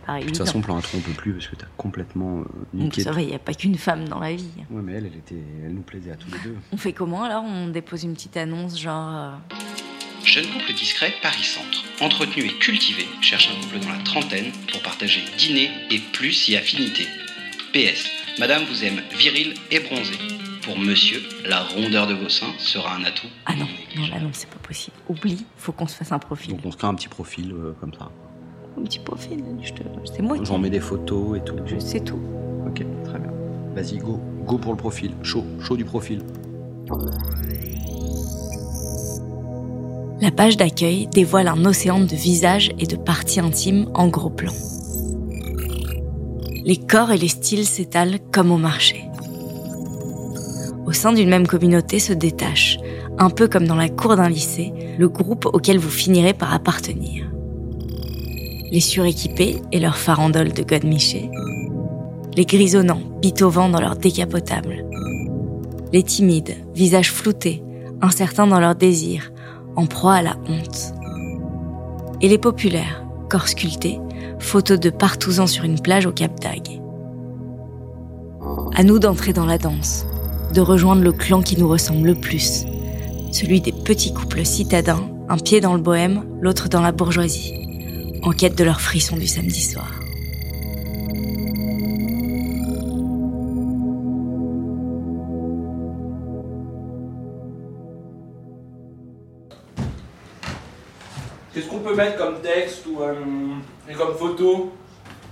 Pas 0.06 0.20
De 0.20 0.26
toute 0.26 0.38
façon, 0.38 0.62
plan 0.62 0.78
A3 0.78 0.98
on 0.98 1.00
peut 1.00 1.14
plus 1.14 1.34
parce 1.34 1.48
que 1.48 1.56
t'as 1.56 1.66
complètement 1.78 2.42
euh, 2.42 2.44
niqué. 2.76 3.02
ça 3.02 3.12
va, 3.12 3.22
il 3.24 3.28
n'y 3.30 3.34
a 3.34 3.40
pas 3.40 3.56
qu'une 3.56 3.76
femme 3.76 4.08
dans 4.08 4.20
la 4.20 4.36
vie. 4.36 4.52
Ouais, 4.70 4.84
mais 4.84 4.94
elle, 4.94 5.08
elle, 5.08 5.18
était, 5.18 5.42
elle 5.66 5.74
nous 5.74 5.82
plaisait 5.82 6.12
à 6.12 6.16
tous 6.16 6.30
les 6.32 6.38
deux. 6.44 6.56
On 6.72 6.78
fait 6.78 6.94
comment 6.94 7.24
alors? 7.24 7.44
On 7.44 7.70
dépose 7.70 8.04
une 8.04 8.14
petite 8.14 8.38
annonce 8.38 8.80
genre... 8.80 9.16
euh, 9.16 9.32
Jeune 10.24 10.46
couple 10.46 10.74
discret, 10.76 11.12
Paris 11.24 11.44
Centre. 11.44 11.84
Entretenu 12.02 12.44
et 12.44 12.54
cultivé, 12.60 13.08
cherche 13.22 13.50
un 13.52 13.60
couple 13.64 13.80
dans 13.80 13.90
la 13.94 14.04
trentaine 14.04 14.52
pour 14.72 14.80
partager 14.84 15.22
dîner 15.40 15.72
et 15.90 15.98
plus 16.14 16.50
y 16.50 16.56
affinité. 16.56 17.08
PS, 17.74 18.06
Madame 18.40 18.64
vous 18.66 18.84
aime 18.84 19.02
viril 19.18 19.56
et 19.72 19.80
bronzé. 19.80 20.14
Pour 20.66 20.80
Monsieur, 20.80 21.22
la 21.48 21.62
rondeur 21.62 22.08
de 22.08 22.16
vos 22.16 22.28
seins 22.28 22.52
sera 22.58 22.96
un 22.96 23.04
atout. 23.04 23.28
Ah 23.46 23.54
non, 23.56 23.68
non 23.96 24.08
là 24.08 24.20
non, 24.20 24.32
c'est 24.34 24.50
pas 24.50 24.58
possible. 24.58 24.98
Oublie, 25.08 25.46
faut 25.58 25.72
qu'on 25.72 25.86
se 25.86 25.96
fasse 25.96 26.12
un 26.12 26.18
profil. 26.18 26.54
Donc 26.54 26.62
on 26.66 26.72
se 26.72 26.78
crée 26.78 26.88
un 26.88 26.96
petit 26.96 27.08
profil 27.08 27.52
euh, 27.52 27.74
comme 27.80 27.94
ça. 27.94 28.10
Un 28.76 28.84
petit 28.84 28.98
profil, 28.98 29.44
je 29.62 29.74
te... 29.74 29.84
c'est 30.06 30.24
moi 30.24 30.40
qui... 30.40 30.46
J'en 30.46 30.58
mets 30.58 30.72
des 30.72 30.80
photos 30.80 31.38
et 31.38 31.44
tout. 31.44 31.56
Je 31.68 31.78
sais 31.78 32.00
tout. 32.00 32.20
Ok, 32.66 32.84
très 33.04 33.20
bien. 33.20 33.32
Vas-y, 33.76 34.00
go. 34.00 34.20
Go 34.48 34.58
pour 34.58 34.72
le 34.72 34.78
profil. 34.78 35.12
Chaud, 35.22 35.46
chaud 35.62 35.78
du 35.78 35.86
profil. 35.86 36.24
La 40.20 40.32
page 40.32 40.58
d'accueil 40.58 41.06
dévoile 41.06 41.48
un 41.48 41.64
océan 41.66 42.00
de 42.00 42.16
visages 42.16 42.72
et 42.80 42.88
de 42.88 42.96
parties 42.96 43.40
intimes 43.40 43.88
en 43.94 44.08
gros 44.08 44.32
plan. 44.32 44.54
Les 46.64 46.78
corps 46.78 47.12
et 47.12 47.20
les 47.20 47.28
styles 47.28 47.68
s'étalent 47.68 48.18
comme 48.32 48.50
au 48.50 48.58
marché. 48.58 49.05
Au 50.86 50.94
sein 50.94 51.14
d'une 51.14 51.30
même 51.30 51.48
communauté 51.48 52.00
se 52.00 52.14
détache, 52.14 52.78
un 53.18 53.30
peu 53.30 53.48
comme 53.48 53.66
dans 53.66 53.76
la 53.76 53.90
cour 53.90 54.16
d'un 54.16 54.30
lycée, 54.30 54.72
le 55.00 55.10
groupe 55.10 55.46
auquel 55.46 55.80
vous 55.80 55.90
finirez 55.90 56.34
par 56.34 56.54
appartenir. 56.54 57.26
Les 58.72 58.80
suréquipés 58.80 59.62
et 59.72 59.80
leurs 59.80 59.98
farandoles 59.98 60.54
de 60.54 60.64
godemiché, 60.64 61.30
les 62.36 62.46
grisonnants, 62.46 63.02
vent 63.42 63.70
dans 63.70 63.82
leur 63.82 63.96
décapotable, 63.96 64.86
les 65.92 66.04
timides, 66.04 66.56
visages 66.76 67.12
floutés, 67.12 67.64
incertains 68.02 68.48
dans 68.48 68.60
leurs 68.60 68.76
désirs, 68.76 69.32
en 69.76 69.88
proie 69.88 70.16
à 70.16 70.22
la 70.22 70.36
honte. 70.48 70.94
Et 72.22 72.28
les 72.28 72.38
populaires, 72.38 73.04
corps 73.30 73.48
sculptés, 73.48 74.00
photos 74.40 74.80
de 74.80 74.90
partouzans 74.90 75.48
sur 75.48 75.64
une 75.64 75.80
plage 75.80 76.06
au 76.06 76.12
Cap 76.12 76.40
d'Agde. 76.40 76.82
À 78.76 78.84
nous 78.84 79.00
d'entrer 79.00 79.34
dans 79.34 79.46
la 79.46 79.58
danse, 79.58 80.06
de 80.56 80.62
rejoindre 80.62 81.04
le 81.04 81.12
clan 81.12 81.42
qui 81.42 81.58
nous 81.58 81.68
ressemble 81.68 82.08
le 82.08 82.16
plus, 82.16 82.66
celui 83.34 83.60
des 83.60 83.74
petits 83.74 84.14
couples 84.14 84.46
citadins, 84.46 85.10
un 85.28 85.36
pied 85.38 85.60
dans 85.60 85.74
le 85.74 85.82
bohème, 85.82 86.24
l'autre 86.40 86.70
dans 86.70 86.80
la 86.82 86.94
bourgeoisie, 86.94 88.22
en 88.24 88.32
quête 88.32 88.58
de 88.58 88.64
leur 88.64 88.80
frisson 88.80 89.18
du 89.18 89.28
samedi 89.28 89.62
soir. 89.62 89.92
Qu'est-ce 101.54 101.68
qu'on 101.68 101.80
peut 101.80 101.96
mettre 101.96 102.18
comme 102.18 102.40
texte 102.40 102.86
ou 102.86 103.02
euh, 103.02 103.14
et 103.90 103.94
comme 103.94 104.16
photo? 104.16 104.72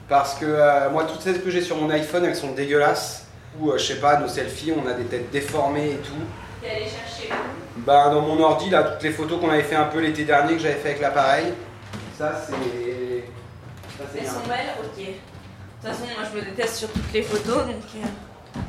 Parce 0.09 0.33
que 0.35 0.45
euh, 0.45 0.89
moi, 0.89 1.05
toutes 1.05 1.21
celles 1.21 1.41
que 1.41 1.49
j'ai 1.49 1.61
sur 1.61 1.77
mon 1.77 1.89
iPhone, 1.89 2.25
elles 2.25 2.35
sont 2.35 2.51
dégueulasses. 2.51 3.22
Ou 3.59 3.69
euh, 3.71 3.77
je 3.77 3.83
sais 3.83 3.99
pas, 3.99 4.19
nos 4.19 4.27
selfies, 4.27 4.73
on 4.73 4.87
a 4.89 4.93
des 4.93 5.03
têtes 5.05 5.31
déformées 5.31 5.91
et 5.91 5.97
tout. 5.97 6.13
T'es 6.61 6.69
allé 6.69 6.85
chercher 6.85 7.31
où? 7.31 7.81
Bah, 7.85 8.09
dans 8.09 8.21
mon 8.21 8.39
ordi, 8.41 8.69
là, 8.69 8.83
toutes 8.83 9.03
les 9.03 9.11
photos 9.11 9.39
qu'on 9.39 9.49
avait 9.49 9.63
fait 9.63 9.75
un 9.75 9.85
peu 9.85 9.99
l'été 9.99 10.23
dernier, 10.23 10.53
que 10.53 10.59
j'avais 10.59 10.75
fait 10.75 10.89
avec 10.89 11.01
l'appareil. 11.01 11.45
Ça, 12.17 12.33
c'est. 12.47 12.53
Ça, 13.97 14.03
c'est 14.11 14.19
Elles 14.19 14.27
sont 14.27 14.47
belles? 14.47 14.73
Ok. 14.79 14.97
De 15.05 15.89
toute 15.89 15.97
façon, 15.97 16.03
moi 16.17 16.29
je 16.33 16.39
me 16.39 16.45
déteste 16.45 16.75
sur 16.77 16.89
toutes 16.89 17.13
les 17.13 17.21
photos, 17.21 17.57
donc. 17.65 17.75
euh, 17.97 18.59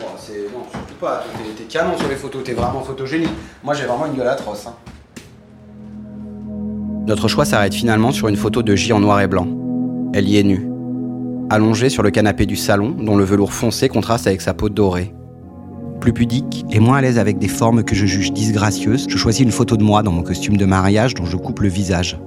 Bon, 0.00 0.06
c'est. 0.18 0.38
Non, 0.52 0.64
surtout 0.70 0.94
pas. 1.00 1.24
T'es 1.56 1.64
canon 1.64 1.96
sur 1.96 2.08
les 2.08 2.16
photos, 2.16 2.42
t'es 2.42 2.52
vraiment 2.52 2.82
photogénique. 2.82 3.30
Moi, 3.62 3.74
j'ai 3.74 3.84
vraiment 3.84 4.06
une 4.06 4.14
gueule 4.14 4.26
atroce. 4.28 4.66
hein. 4.66 4.74
Notre 7.06 7.28
choix 7.28 7.44
s'arrête 7.44 7.74
finalement 7.74 8.10
sur 8.12 8.28
une 8.28 8.36
photo 8.36 8.62
de 8.62 8.74
J 8.74 8.92
en 8.92 9.00
noir 9.00 9.20
et 9.20 9.26
blanc. 9.28 9.46
Elle 10.14 10.28
y 10.28 10.38
est 10.38 10.42
nue, 10.42 10.66
allongée 11.54 11.88
sur 11.88 12.02
le 12.02 12.10
canapé 12.10 12.46
du 12.46 12.56
salon 12.56 12.90
dont 12.90 13.16
le 13.16 13.24
velours 13.24 13.52
foncé 13.52 13.88
contraste 13.88 14.26
avec 14.26 14.40
sa 14.40 14.54
peau 14.54 14.68
dorée. 14.68 15.14
Plus 16.00 16.12
pudique 16.12 16.66
et 16.70 16.80
moins 16.80 16.98
à 16.98 17.00
l'aise 17.00 17.18
avec 17.18 17.38
des 17.38 17.48
formes 17.48 17.84
que 17.84 17.94
je 17.94 18.04
juge 18.06 18.32
disgracieuses, 18.32 19.06
je 19.08 19.16
choisis 19.16 19.42
une 19.42 19.52
photo 19.52 19.76
de 19.76 19.84
moi 19.84 20.02
dans 20.02 20.10
mon 20.10 20.22
costume 20.22 20.56
de 20.56 20.66
mariage 20.66 21.14
dont 21.14 21.24
je 21.24 21.36
coupe 21.36 21.60
le 21.60 21.68
visage. 21.68 22.18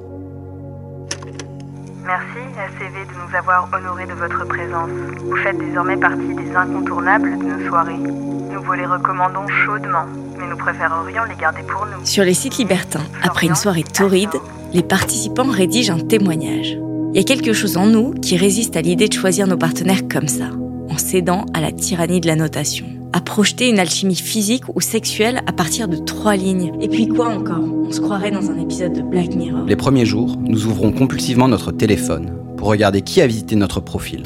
Merci 2.05 2.39
ACV 2.57 3.05
de 3.05 3.11
nous 3.11 3.37
avoir 3.37 3.69
honorés 3.73 4.05
de 4.07 4.13
votre 4.13 4.47
présence. 4.47 4.89
Vous 5.19 5.35
faites 5.43 5.57
désormais 5.59 5.97
partie 5.97 6.33
des 6.33 6.55
incontournables 6.55 7.37
de 7.37 7.43
nos 7.43 7.67
soirées. 7.67 7.97
Nous 7.97 8.61
vous 8.63 8.73
les 8.73 8.85
recommandons 8.85 9.47
chaudement, 9.65 10.05
mais 10.39 10.47
nous 10.49 10.57
préférerions 10.57 11.25
les 11.25 11.35
garder 11.35 11.63
pour 11.63 11.85
nous. 11.85 12.05
Sur 12.05 12.23
les 12.23 12.33
sites 12.33 12.57
libertins, 12.57 13.03
après 13.21 13.47
une 13.47 13.55
soirée 13.55 13.83
torride, 13.83 14.39
les 14.73 14.83
participants 14.83 15.51
rédigent 15.51 15.95
un 15.95 15.99
témoignage. 15.99 16.77
Il 17.17 17.21
y 17.21 17.23
a 17.23 17.35
quelque 17.35 17.51
chose 17.51 17.77
en 17.77 17.87
nous 17.87 18.13
qui 18.13 18.37
résiste 18.37 18.77
à 18.77 18.81
l'idée 18.83 19.07
de 19.07 19.13
choisir 19.13 19.47
nos 19.47 19.57
partenaires 19.57 20.07
comme 20.07 20.27
ça, 20.27 20.51
en 20.87 20.99
cédant 20.99 21.45
à 21.55 21.61
la 21.61 21.71
tyrannie 21.71 22.21
de 22.21 22.27
la 22.27 22.35
notation, 22.35 22.85
à 23.11 23.21
projeter 23.21 23.69
une 23.69 23.79
alchimie 23.79 24.13
physique 24.13 24.65
ou 24.75 24.81
sexuelle 24.81 25.41
à 25.47 25.51
partir 25.51 25.87
de 25.87 25.97
trois 25.97 26.35
lignes. 26.35 26.73
Et 26.79 26.87
puis 26.87 27.07
quoi 27.07 27.29
encore? 27.29 27.63
On 27.87 27.91
se 27.91 28.01
croirait 28.01 28.29
dans 28.29 28.51
un 28.51 28.59
épisode 28.59 28.93
de 28.93 29.01
Black 29.01 29.33
Mirror. 29.33 29.65
Les 29.65 29.75
premiers 29.75 30.05
jours, 30.05 30.37
nous 30.39 30.67
ouvrons 30.67 30.91
compulsivement 30.91 31.47
notre 31.47 31.71
téléphone 31.71 32.29
pour 32.55 32.67
regarder 32.67 33.01
qui 33.01 33.19
a 33.19 33.25
visité 33.25 33.55
notre 33.55 33.79
profil, 33.79 34.21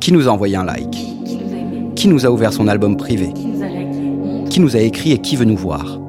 Qui 0.00 0.10
nous 0.10 0.28
a 0.28 0.30
envoyé 0.30 0.56
un 0.56 0.64
like, 0.64 0.90
Qui 0.90 1.36
nous 1.36 1.52
a 1.52 1.58
aimés 1.58 1.92
qui 1.94 2.08
nous 2.08 2.24
a 2.24 2.30
ouvert 2.30 2.54
son 2.54 2.68
album 2.68 2.96
privé, 2.96 3.34
Qui 3.34 3.48
nous 3.48 3.62
a 3.62 3.66
liké 3.66 4.00
Montre. 4.00 4.48
qui 4.48 4.60
nous 4.60 4.76
a 4.76 4.80
écrit 4.80 5.12
et 5.12 5.18
qui 5.18 5.36
veut 5.36 5.44
nous 5.44 5.58
voir. 5.58 6.00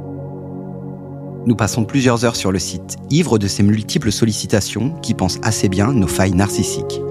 Nous 1.45 1.55
passons 1.55 1.85
plusieurs 1.85 2.25
heures 2.25 2.35
sur 2.35 2.51
le 2.51 2.59
site, 2.59 2.97
ivres 3.09 3.39
de 3.39 3.47
ces 3.47 3.63
multiples 3.63 4.11
sollicitations 4.11 4.91
qui 5.01 5.13
pensent 5.13 5.39
assez 5.41 5.69
bien 5.69 5.93
nos 5.93 6.07
failles 6.07 6.33
narcissiques. 6.33 7.01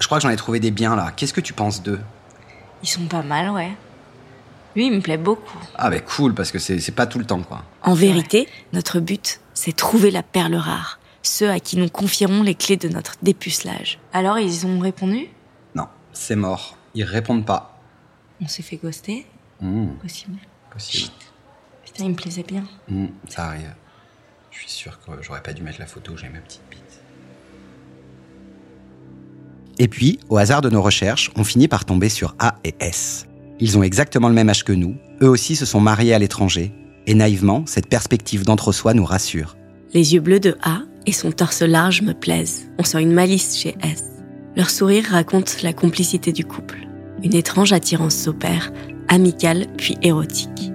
Je 0.00 0.06
crois 0.06 0.18
que 0.18 0.22
j'en 0.22 0.30
ai 0.30 0.36
trouvé 0.36 0.58
des 0.58 0.70
biens 0.70 0.96
là. 0.96 1.12
Qu'est-ce 1.14 1.34
que 1.34 1.42
tu 1.42 1.52
penses 1.52 1.82
d'eux? 1.82 2.00
Ils 2.82 2.88
sont 2.88 3.04
pas 3.06 3.22
mal, 3.22 3.50
ouais. 3.50 3.72
Lui, 4.74 4.86
il 4.86 4.92
me 4.92 5.00
plaît 5.00 5.18
beaucoup. 5.18 5.58
Ah 5.76 5.90
bah 5.90 6.00
cool, 6.00 6.34
parce 6.34 6.50
que 6.50 6.58
c'est 6.58 6.78
c'est 6.78 6.92
pas 6.92 7.06
tout 7.06 7.18
le 7.18 7.26
temps 7.26 7.42
quoi. 7.42 7.64
En 7.82 7.92
vérité, 7.94 8.48
notre 8.72 9.00
but, 9.00 9.40
c'est 9.52 9.76
trouver 9.76 10.10
la 10.10 10.22
perle 10.22 10.54
rare, 10.54 10.98
ceux 11.28 11.50
à 11.50 11.60
qui 11.60 11.76
nous 11.76 11.88
confierons 11.88 12.42
les 12.42 12.54
clés 12.54 12.76
de 12.76 12.88
notre 12.88 13.14
dépucelage. 13.22 13.98
Alors, 14.12 14.38
ils 14.38 14.66
ont 14.66 14.78
répondu? 14.80 15.26
Non, 15.74 15.86
c'est 16.12 16.36
mort. 16.36 16.76
Ils 16.94 17.04
répondent 17.04 17.44
pas. 17.46 17.78
On 18.40 18.48
s'est 18.48 18.62
fait 18.62 18.76
ghoster? 18.76 19.26
Hmm, 19.60 19.88
Possible. 20.00 20.38
possible. 20.72 21.12
Putain, 21.84 22.04
il 22.04 22.10
me 22.10 22.14
plaisait 22.14 22.42
bien. 22.44 22.64
Hmm, 22.88 23.06
ça 23.28 23.46
arrive. 23.46 23.74
Je 24.50 24.58
suis 24.58 24.70
sûr 24.70 24.98
que 25.00 25.22
j'aurais 25.22 25.42
pas 25.42 25.52
dû 25.52 25.62
mettre 25.62 25.80
la 25.80 25.86
photo, 25.86 26.16
j'ai 26.16 26.28
ma 26.28 26.38
petite 26.38 26.62
bite. 26.70 26.82
Et 29.78 29.88
puis, 29.88 30.18
au 30.28 30.36
hasard 30.38 30.60
de 30.60 30.70
nos 30.70 30.82
recherches, 30.82 31.30
on 31.36 31.44
finit 31.44 31.68
par 31.68 31.84
tomber 31.84 32.08
sur 32.08 32.34
A 32.38 32.56
et 32.64 32.74
S. 32.80 33.26
Ils 33.60 33.78
ont 33.78 33.82
exactement 33.82 34.28
le 34.28 34.34
même 34.34 34.48
âge 34.48 34.64
que 34.64 34.72
nous, 34.72 34.96
eux 35.22 35.28
aussi 35.28 35.56
se 35.56 35.66
sont 35.66 35.80
mariés 35.80 36.14
à 36.14 36.18
l'étranger, 36.18 36.72
et 37.06 37.14
naïvement, 37.14 37.64
cette 37.66 37.88
perspective 37.88 38.44
d'entre-soi 38.44 38.94
nous 38.94 39.04
rassure. 39.04 39.56
Les 39.94 40.14
yeux 40.14 40.20
bleus 40.20 40.40
de 40.40 40.56
A 40.62 40.80
et 41.06 41.12
son 41.12 41.32
torse 41.32 41.62
large 41.62 42.02
me 42.02 42.12
plaisent. 42.12 42.68
On 42.78 42.84
sent 42.84 43.02
une 43.02 43.12
malice 43.12 43.56
chez 43.56 43.76
S. 43.82 44.04
Leur 44.56 44.70
sourire 44.70 45.04
raconte 45.10 45.62
la 45.62 45.72
complicité 45.72 46.32
du 46.32 46.44
couple. 46.44 46.78
Une 47.22 47.34
étrange 47.34 47.72
attirance 47.72 48.14
s'opère, 48.14 48.72
amicale 49.08 49.66
puis 49.76 49.96
érotique. 50.02 50.72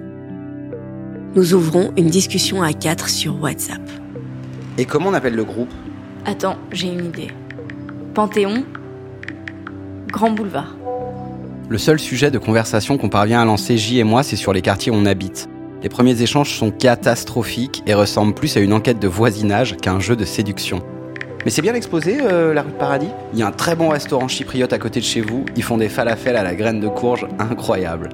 Nous 1.34 1.54
ouvrons 1.54 1.92
une 1.96 2.08
discussion 2.08 2.62
à 2.62 2.72
quatre 2.72 3.08
sur 3.08 3.40
WhatsApp. 3.42 3.82
Et 4.78 4.84
comment 4.84 5.10
on 5.10 5.14
appelle 5.14 5.34
le 5.34 5.44
groupe? 5.44 5.72
Attends, 6.24 6.56
j'ai 6.72 6.88
une 6.88 7.06
idée. 7.06 7.28
Panthéon 8.14 8.64
Grand 10.08 10.30
Boulevard. 10.30 10.76
Le 11.68 11.78
seul 11.78 11.98
sujet 11.98 12.30
de 12.30 12.38
conversation 12.38 12.98
qu'on 12.98 13.08
parvient 13.08 13.40
à 13.40 13.44
lancer 13.44 13.76
J 13.76 13.98
et 13.98 14.04
moi, 14.04 14.22
c'est 14.22 14.36
sur 14.36 14.52
les 14.52 14.62
quartiers 14.62 14.92
où 14.92 14.94
on 14.94 15.06
habite. 15.06 15.48
Les 15.84 15.90
premiers 15.90 16.22
échanges 16.22 16.54
sont 16.54 16.70
catastrophiques 16.70 17.82
et 17.86 17.92
ressemblent 17.92 18.32
plus 18.32 18.56
à 18.56 18.60
une 18.60 18.72
enquête 18.72 18.98
de 18.98 19.06
voisinage 19.06 19.76
qu'à 19.76 19.92
un 19.92 20.00
jeu 20.00 20.16
de 20.16 20.24
séduction. 20.24 20.82
Mais 21.44 21.50
c'est 21.50 21.60
bien 21.60 21.74
exposé, 21.74 22.20
euh, 22.22 22.54
la 22.54 22.62
rue 22.62 22.72
de 22.72 22.76
Paradis? 22.76 23.10
Il 23.34 23.38
y 23.38 23.42
a 23.42 23.48
un 23.48 23.52
très 23.52 23.76
bon 23.76 23.90
restaurant 23.90 24.26
chypriote 24.26 24.72
à 24.72 24.78
côté 24.78 25.00
de 25.00 25.04
chez 25.04 25.20
vous. 25.20 25.44
Ils 25.56 25.62
font 25.62 25.76
des 25.76 25.90
falafels 25.90 26.36
à 26.36 26.42
la 26.42 26.54
graine 26.54 26.80
de 26.80 26.88
courge 26.88 27.26
incroyables. 27.38 28.08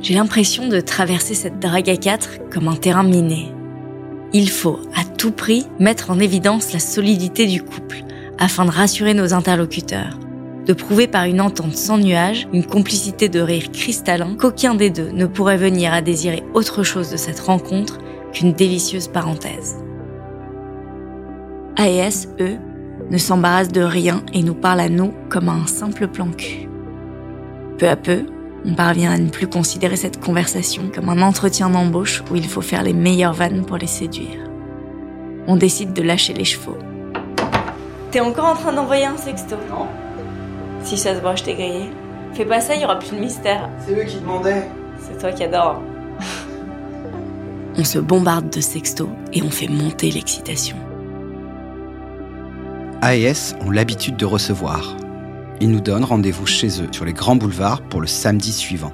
J'ai 0.00 0.14
l'impression 0.14 0.66
de 0.66 0.80
traverser 0.80 1.34
cette 1.34 1.58
drague 1.58 1.90
à 1.90 1.98
quatre 1.98 2.30
comme 2.50 2.68
un 2.68 2.76
terrain 2.76 3.02
miné. 3.02 3.52
Il 4.32 4.48
faut, 4.48 4.80
à 4.96 5.04
tout 5.04 5.32
prix, 5.32 5.66
mettre 5.78 6.10
en 6.10 6.18
évidence 6.18 6.72
la 6.72 6.78
solidité 6.78 7.46
du 7.46 7.62
couple, 7.62 8.04
afin 8.38 8.64
de 8.64 8.70
rassurer 8.70 9.12
nos 9.12 9.34
interlocuteurs, 9.34 10.18
de 10.66 10.72
prouver 10.72 11.06
par 11.06 11.24
une 11.24 11.40
entente 11.40 11.74
sans 11.74 11.98
nuage, 11.98 12.48
une 12.52 12.64
complicité 12.64 13.28
de 13.28 13.40
rire 13.40 13.70
cristallin, 13.72 14.36
qu'aucun 14.38 14.74
des 14.74 14.90
deux 14.90 15.10
ne 15.10 15.26
pourrait 15.26 15.56
venir 15.56 15.92
à 15.92 16.00
désirer 16.00 16.42
autre 16.54 16.82
chose 16.82 17.10
de 17.10 17.16
cette 17.16 17.40
rencontre 17.40 17.98
qu'une 18.32 18.52
délicieuse 18.52 19.08
parenthèse. 19.08 19.76
A 21.76 21.88
et 21.88 21.96
S, 21.96 22.28
eux, 22.40 22.56
ne 23.10 23.18
s'embarrassent 23.18 23.72
de 23.72 23.82
rien 23.82 24.22
et 24.32 24.42
nous 24.42 24.54
parlent 24.54 24.80
à 24.80 24.88
nous 24.88 25.12
comme 25.28 25.48
à 25.48 25.52
un 25.52 25.66
simple 25.66 26.08
plan 26.08 26.28
cul. 26.30 26.68
Peu 27.78 27.88
à 27.88 27.96
peu, 27.96 28.26
on 28.64 28.74
parvient 28.74 29.12
à 29.12 29.18
ne 29.18 29.28
plus 29.28 29.46
considérer 29.46 29.96
cette 29.96 30.20
conversation 30.20 30.84
comme 30.94 31.10
un 31.10 31.20
entretien 31.20 31.68
d'embauche 31.68 32.22
où 32.30 32.36
il 32.36 32.46
faut 32.46 32.62
faire 32.62 32.82
les 32.82 32.94
meilleures 32.94 33.34
vannes 33.34 33.66
pour 33.66 33.76
les 33.76 33.86
séduire. 33.86 34.48
On 35.46 35.56
décide 35.56 35.92
de 35.92 36.02
lâcher 36.02 36.32
les 36.32 36.44
chevaux. 36.44 36.78
T'es 38.10 38.20
encore 38.20 38.46
en 38.46 38.54
train 38.54 38.72
d'envoyer 38.72 39.04
un 39.04 39.18
sexto 39.18 39.56
Non, 39.68 39.88
Si 40.84 40.98
ça 40.98 41.14
se 41.14 41.20
voit, 41.20 41.34
je 41.34 41.44
t'ai 41.44 41.54
grillé. 41.54 41.90
Fais 42.34 42.44
pas 42.44 42.60
ça, 42.60 42.74
il 42.74 42.82
y 42.82 42.84
aura 42.84 42.98
plus 42.98 43.12
de 43.12 43.16
mystère. 43.16 43.70
c'est 43.86 43.92
eux 43.92 44.04
qui 44.04 44.18
demandaient. 44.18 44.68
C'est 45.00 45.18
toi 45.18 45.32
qui 45.32 45.42
adore. 45.44 45.80
on 47.76 47.84
se 47.84 47.98
bombarde 47.98 48.50
de 48.50 48.60
sextos 48.60 49.08
et 49.32 49.42
on 49.42 49.50
fait 49.50 49.68
monter 49.68 50.10
l'excitation. 50.10 50.76
AES 53.02 53.54
ont 53.62 53.70
l'habitude 53.70 54.16
de 54.16 54.26
recevoir. 54.26 54.96
Ils 55.60 55.70
nous 55.70 55.80
donnent 55.80 56.04
rendez-vous 56.04 56.46
chez 56.46 56.82
eux 56.82 56.88
sur 56.92 57.06
les 57.06 57.14
grands 57.14 57.36
boulevards 57.36 57.80
pour 57.82 58.02
le 58.02 58.06
samedi 58.06 58.52
suivant. 58.52 58.92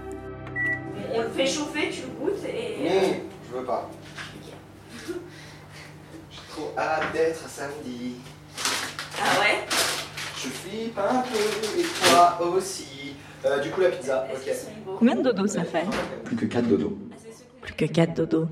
On 1.13 1.23
le 1.23 1.29
fait 1.29 1.47
chauffer, 1.47 1.91
tu 1.91 2.03
le 2.03 2.25
goûtes 2.25 2.45
et. 2.45 2.89
Non, 2.89 3.17
je 3.49 3.59
veux 3.59 3.65
pas. 3.65 3.91
J'ai 6.31 6.39
trop 6.53 6.73
hâte 6.79 7.13
d'être 7.13 7.49
samedi. 7.49 8.00
Ah 10.71 10.77
ouais 10.77 10.79
Je 10.79 10.85
flippe 10.85 10.99
un 10.99 11.23
peu 11.23 11.81
et 11.81 11.85
toi 12.11 12.47
aussi. 12.57 12.85
Euh, 13.45 13.59
du 13.61 13.71
coup, 13.71 13.81
la 13.81 13.89
pizza, 13.91 14.27
ok. 14.33 14.53
Combien 14.99 15.17
de 15.17 15.23
dodos 15.23 15.47
ça 15.47 15.65
fait 15.65 15.85
Plus 16.25 16.37
que 16.37 16.45
4 16.47 16.69
dodos. 16.69 16.99
Plus 17.63 17.75
que 17.75 17.85
4 17.87 18.15
dodos. 18.15 18.47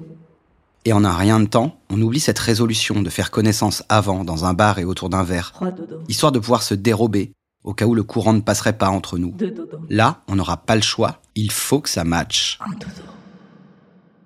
Et 0.84 0.92
en 0.92 1.04
un 1.04 1.14
rien 1.14 1.40
de 1.40 1.46
temps, 1.46 1.78
on 1.90 2.00
oublie 2.00 2.20
cette 2.20 2.38
résolution 2.38 3.02
de 3.02 3.10
faire 3.10 3.30
connaissance 3.30 3.82
avant 3.88 4.24
dans 4.24 4.44
un 4.46 4.54
bar 4.54 4.78
et 4.78 4.84
autour 4.84 5.10
d'un 5.10 5.22
verre, 5.24 5.52
3 5.52 5.70
dodos. 5.72 6.00
histoire 6.08 6.32
de 6.32 6.38
pouvoir 6.38 6.62
se 6.62 6.74
dérober 6.74 7.32
au 7.64 7.74
cas 7.74 7.84
où 7.84 7.94
le 7.94 8.02
courant 8.04 8.32
ne 8.32 8.40
passerait 8.40 8.78
pas 8.78 8.88
entre 8.88 9.18
nous. 9.18 9.32
2 9.32 9.50
dodos. 9.50 9.78
Là, 9.90 10.22
on 10.28 10.36
n'aura 10.36 10.56
pas 10.56 10.76
le 10.76 10.82
choix, 10.82 11.20
il 11.34 11.50
faut 11.50 11.80
que 11.80 11.90
ça 11.90 12.04
matche. 12.04 12.58
Un 12.66 12.72
dodo. 12.72 12.86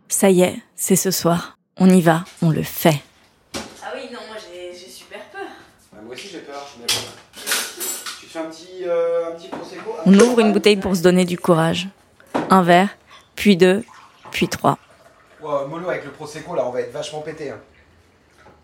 Ça 0.09 0.31
y 0.31 0.43
est, 0.43 0.63
c'est 0.77 0.95
ce 0.97 1.11
soir. 1.11 1.59
On 1.79 1.89
y 1.91 2.01
va, 2.03 2.25
on 2.43 2.51
le 2.51 2.63
fait. 2.63 3.03
Ah 3.83 3.89
oui, 3.97 4.03
non, 4.13 4.21
moi 4.29 4.37
j'ai 4.39 4.79
j'ai 4.79 4.89
super 4.91 5.21
peur. 5.33 5.41
Ouais, 5.93 6.01
moi 6.05 6.15
aussi 6.15 6.29
j'ai 6.31 6.41
peur, 6.41 6.65
mais 6.79 6.87
bon. 6.87 6.95
Tu 7.35 7.41
te 7.41 7.41
fais 7.41 7.41
un 7.41 7.41
petit, 7.41 7.41
euh, 7.41 7.41
un 7.41 8.21
petit 8.21 8.22
prosecco 8.22 8.22
On 10.07 10.15
ouvre 10.15 10.41
une 10.41 10.53
bouteille 10.53 10.77
pour 10.77 10.97
se 10.97 11.03
donner 11.03 11.25
du 11.25 11.39
courage. 11.39 11.89
Un 12.51 12.63
verre, 12.63 12.91
puis 13.35 13.57
deux, 13.57 13.85
puis 14.31 14.49
trois. 14.49 14.79
Mollo 15.41 15.89
avec 15.89 16.05
le 16.05 16.11
prosecco 16.13 16.55
là, 16.55 16.67
on 16.67 16.71
va 16.71 16.81
être 16.81 16.93
vachement 16.93 17.21
pété. 17.21 17.51
Hein. 17.51 17.61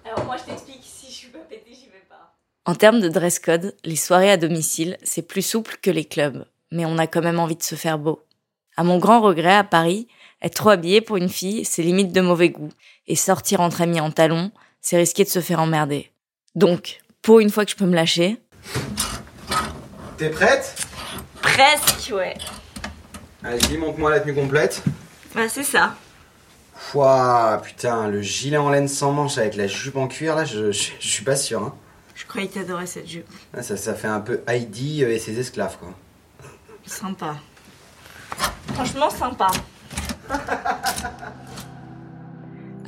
Alors 0.05 0.25
moi 0.25 0.37
je 0.37 0.45
t'explique, 0.45 0.83
si 0.83 1.07
je 1.07 1.17
suis 1.17 1.29
pas 1.29 1.39
pétée, 1.39 1.71
j'y 1.73 1.87
vais 1.87 2.05
pas. 2.09 2.35
En 2.65 2.75
termes 2.75 3.01
de 3.01 3.09
dress 3.09 3.39
code, 3.39 3.75
les 3.85 3.97
soirées 3.97 4.31
à 4.31 4.37
domicile, 4.37 4.97
c'est 5.03 5.23
plus 5.23 5.43
souple 5.43 5.77
que 5.83 5.91
les 5.91 6.05
clubs. 6.05 6.47
Mais 6.71 6.85
on 6.85 6.99
a 6.99 7.07
quand 7.07 7.23
même 7.23 7.41
envie 7.41 7.57
de 7.57 7.63
se 7.63 7.75
faire 7.75 7.99
beau. 7.99 8.23
À 8.77 8.85
mon 8.85 8.99
grand 8.99 9.21
regret, 9.21 9.55
à 9.55 9.65
Paris, 9.65 10.07
être 10.43 10.55
trop 10.55 10.69
habillé 10.69 11.01
pour 11.01 11.17
une 11.17 11.29
fille, 11.29 11.65
c'est 11.65 11.83
limite 11.83 12.13
de 12.13 12.21
mauvais 12.21 12.51
goût. 12.51 12.71
Et 13.07 13.17
sortir 13.17 13.61
entre 13.61 13.81
amis 13.83 14.01
en 14.01 14.11
talons, 14.11 14.53
c'est 14.81 14.99
risquer 14.99 15.25
de 15.25 15.29
se 15.29 15.41
faire 15.41 15.61
emmerder. 15.61 16.13
Donc, 16.55 17.01
pour 17.23 17.41
une 17.41 17.51
fois 17.51 17.65
que 17.65 17.71
je 17.71 17.77
peux 17.77 17.87
me 17.87 17.95
lâcher, 17.95 18.37
T'es 20.19 20.31
prête? 20.31 20.75
Presque, 21.41 22.13
ouais. 22.13 22.35
Allez, 23.45 23.59
dis, 23.59 23.79
montre-moi 23.79 24.11
la 24.11 24.19
tenue 24.21 24.35
complète. 24.35 24.83
Bah 25.35 25.49
c'est 25.49 25.63
ça. 25.63 25.95
Ouah, 26.93 27.61
putain, 27.65 28.09
le 28.09 28.21
gilet 28.21 28.57
en 28.57 28.69
laine 28.71 28.89
sans 28.89 29.13
manche 29.13 29.39
avec 29.39 29.55
la 29.55 29.69
jupe 29.69 29.97
en 29.97 30.09
cuir 30.09 30.35
là, 30.35 30.45
je, 30.45 30.73
je, 30.73 30.91
je 30.99 31.09
suis 31.09 31.25
pas 31.25 31.37
sûr. 31.37 31.63
Hein. 31.63 31.75
Je 32.17 32.25
croyais 32.27 32.49
que 32.49 32.55
t'adorais 32.55 32.87
cette 32.87 33.07
jupe. 33.07 33.29
Ah, 33.57 33.63
Ça, 33.63 33.77
ça 33.77 33.95
fait 33.95 34.09
un 34.09 34.19
peu 34.21 34.41
Heidi 34.49 35.05
euh, 35.05 35.13
et 35.15 35.19
ses 35.21 35.39
esclaves 35.39 35.77
quoi. 35.79 35.91
Sympa. 36.85 37.37
Franchement 38.75 39.11
sympa. 39.11 39.49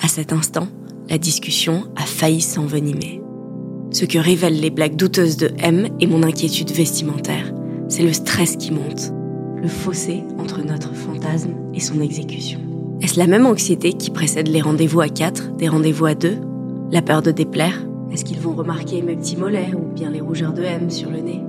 à 0.03 0.09
cet 0.09 0.33
instant, 0.33 0.67
la 1.09 1.19
discussion 1.19 1.93
a 1.97 2.07
failli 2.07 2.41
s'envenimer. 2.41 3.21
Ce 3.93 4.05
que 4.05 4.19
révèlent 4.19 4.61
les 4.61 4.71
blagues 4.71 4.95
douteuses 4.95 5.37
de 5.37 5.51
M 5.59 5.89
et 5.99 6.07
mon 6.07 6.23
inquiétude 6.23 6.71
vestimentaire, 6.71 7.53
c'est 7.89 8.05
le 8.05 8.13
stress 8.13 8.55
qui 8.57 8.71
monte, 8.71 9.13
le 9.61 9.67
fossé 9.67 10.23
entre 10.39 10.63
notre 10.65 10.95
fantasme 10.95 11.55
et 11.75 11.81
son 11.81 12.01
exécution. 12.01 12.61
Est-ce 13.01 13.19
la 13.19 13.27
même 13.27 13.47
anxiété 13.47 13.93
qui 13.93 14.11
précède 14.11 14.47
les 14.47 14.61
rendez-vous 14.61 15.01
à 15.01 15.09
quatre, 15.09 15.51
des 15.57 15.69
rendez-vous 15.69 16.07
à 16.07 16.15
deux? 16.15 16.37
La 16.93 17.03
peur 17.03 17.21
de 17.21 17.33
déplaire? 17.33 17.85
Est-ce 18.13 18.25
qu'ils 18.25 18.39
vont 18.39 18.55
remarquer 18.55 19.03
mes 19.03 19.17
petits 19.17 19.37
mollets 19.37 19.75
ou 19.75 19.93
bien 19.93 20.11
les 20.11 20.21
rougeurs 20.21 20.53
de 20.53 20.63
M 20.63 20.89
sur 20.89 21.11
le 21.11 21.21
nez? 21.21 21.43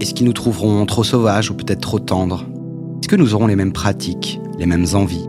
Est-ce 0.00 0.12
qu'ils 0.12 0.26
nous 0.26 0.32
trouveront 0.32 0.84
trop 0.86 1.04
sauvages 1.04 1.52
ou 1.52 1.54
peut-être 1.54 1.80
trop 1.80 2.00
tendres? 2.00 2.46
Est-ce 3.00 3.08
que 3.08 3.16
nous 3.16 3.32
aurons 3.32 3.46
les 3.46 3.56
mêmes 3.56 3.72
pratiques, 3.72 4.40
les 4.58 4.66
mêmes 4.66 4.86
envies? 4.94 5.28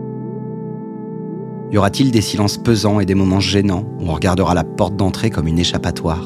Y 1.70 1.78
aura-t-il 1.78 2.12
des 2.12 2.22
silences 2.22 2.58
pesants 2.58 3.02
et 3.02 3.06
des 3.06 3.14
moments 3.14 3.42
gênants 3.42 3.84
où 4.00 4.10
on 4.10 4.14
regardera 4.14 4.54
la 4.54 4.64
porte 4.64 4.96
d'entrée 4.96 5.30
comme 5.30 5.48
une 5.48 5.60
échappatoire? 5.60 6.22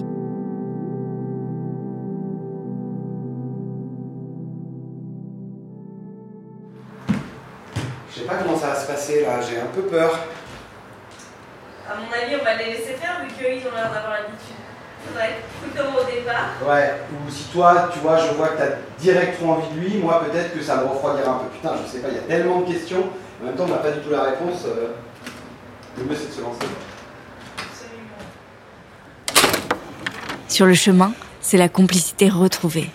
Je 8.12 8.20
sais 8.20 8.26
pas 8.28 8.36
comment 8.36 8.56
ça 8.56 8.68
va 8.68 8.76
se 8.76 8.86
passer 8.86 9.24
là, 9.24 9.42
j'ai 9.42 9.60
un 9.60 9.66
peu 9.74 9.82
peur. 9.82 10.12
À 11.90 11.96
mon 11.96 12.04
avis, 12.04 12.36
on 12.40 12.46
va 12.46 12.56
les 12.58 12.78
laisser 12.78 12.94
faire 12.94 13.24
vu 13.24 13.34
qu'ils 13.34 13.68
ont 13.68 13.74
l'air 13.74 13.92
d'avoir 13.92 14.14
l'habitude. 14.22 14.62
Faudrait 15.08 15.30
être 15.32 15.44
prudent 15.60 15.90
au 16.00 16.06
départ. 16.06 16.54
Ouais, 16.70 16.94
ou 17.12 17.32
si 17.32 17.46
toi, 17.46 17.90
tu 17.92 17.98
vois, 17.98 18.18
je 18.18 18.36
vois 18.36 18.50
que 18.50 18.58
t'as 18.60 18.76
direct 19.00 19.40
trop 19.40 19.54
envie 19.54 19.76
de 19.76 19.80
lui, 19.80 19.98
moi 19.98 20.24
peut-être 20.24 20.54
que 20.54 20.62
ça 20.62 20.78
me 20.78 20.84
refroidira 20.84 21.32
un 21.32 21.38
peu. 21.40 21.48
Putain, 21.48 21.74
je 21.84 21.92
sais 21.92 21.98
pas, 21.98 22.10
il 22.10 22.16
y 22.16 22.20
a 22.20 22.22
tellement 22.22 22.62
de 22.62 22.72
questions, 22.72 23.06
en 23.42 23.46
même 23.48 23.56
temps 23.56 23.66
on 23.68 23.70
n'a 23.70 23.78
pas 23.78 23.90
du 23.90 24.02
tout 24.02 24.12
la 24.12 24.22
réponse. 24.22 24.66
euh, 24.68 24.94
Le 25.98 26.04
mieux 26.06 26.16
c'est 26.16 26.28
de 26.28 26.32
se 26.32 26.42
lancer. 26.42 26.66
Sur 30.48 30.66
le 30.66 30.74
chemin, 30.74 31.14
c'est 31.42 31.58
la 31.58 31.70
complicité 31.70 32.30
retrouvée. 32.30 32.90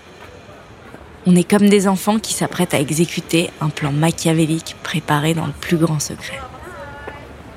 On 1.26 1.34
est 1.34 1.48
comme 1.48 1.68
des 1.68 1.88
enfants 1.88 2.18
qui 2.18 2.34
s'apprêtent 2.34 2.74
à 2.74 2.80
exécuter 2.80 3.50
un 3.60 3.68
plan 3.68 3.92
machiavélique 3.92 4.76
préparé 4.82 5.34
dans 5.34 5.46
le 5.46 5.52
plus 5.52 5.76
grand 5.76 5.98
secret. 5.98 6.38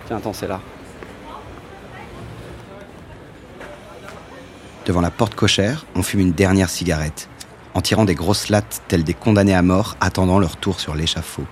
Tiens, 0.07 0.17
attends, 0.17 0.33
c'est 0.33 0.47
là. 0.47 0.61
Devant 4.85 5.01
la 5.01 5.11
porte 5.11 5.35
cochère, 5.35 5.85
on 5.95 6.01
fume 6.01 6.21
une 6.21 6.31
dernière 6.31 6.69
cigarette, 6.69 7.29
en 7.75 7.81
tirant 7.81 8.05
des 8.05 8.15
grosses 8.15 8.49
lattes 8.49 8.81
telles 8.87 9.03
des 9.03 9.13
condamnés 9.13 9.53
à 9.53 9.61
mort 9.61 9.97
attendant 10.01 10.39
leur 10.39 10.57
tour 10.57 10.79
sur 10.79 10.95
l'échafaud. 10.95 11.45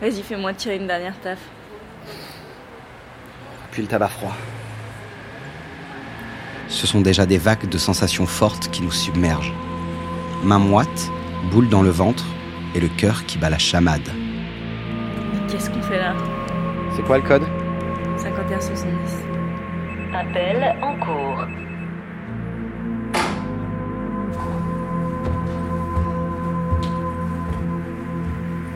Vas-y, 0.00 0.22
fais-moi 0.22 0.54
tirer 0.54 0.76
une 0.76 0.86
dernière 0.86 1.18
taf. 1.20 1.40
Puis 3.78 3.84
le 3.84 3.90
tabac 3.90 4.08
froid. 4.08 4.34
Ce 6.66 6.84
sont 6.88 7.00
déjà 7.00 7.26
des 7.26 7.38
vagues 7.38 7.68
de 7.68 7.78
sensations 7.78 8.26
fortes 8.26 8.72
qui 8.72 8.82
nous 8.82 8.90
submergent. 8.90 9.54
Main 10.42 10.58
moite, 10.58 11.12
boule 11.52 11.68
dans 11.68 11.82
le 11.82 11.90
ventre 11.90 12.24
et 12.74 12.80
le 12.80 12.88
cœur 12.88 13.24
qui 13.26 13.38
bat 13.38 13.50
la 13.50 13.58
chamade. 13.58 14.10
Qu'est-ce 15.48 15.70
qu'on 15.70 15.80
fait 15.82 16.00
là 16.00 16.12
C'est 16.96 17.04
quoi 17.04 17.18
le 17.18 17.22
code 17.22 17.44
51-70. 18.16 18.82
Appel 20.12 20.76
en 20.82 20.98
cours. 20.98 21.46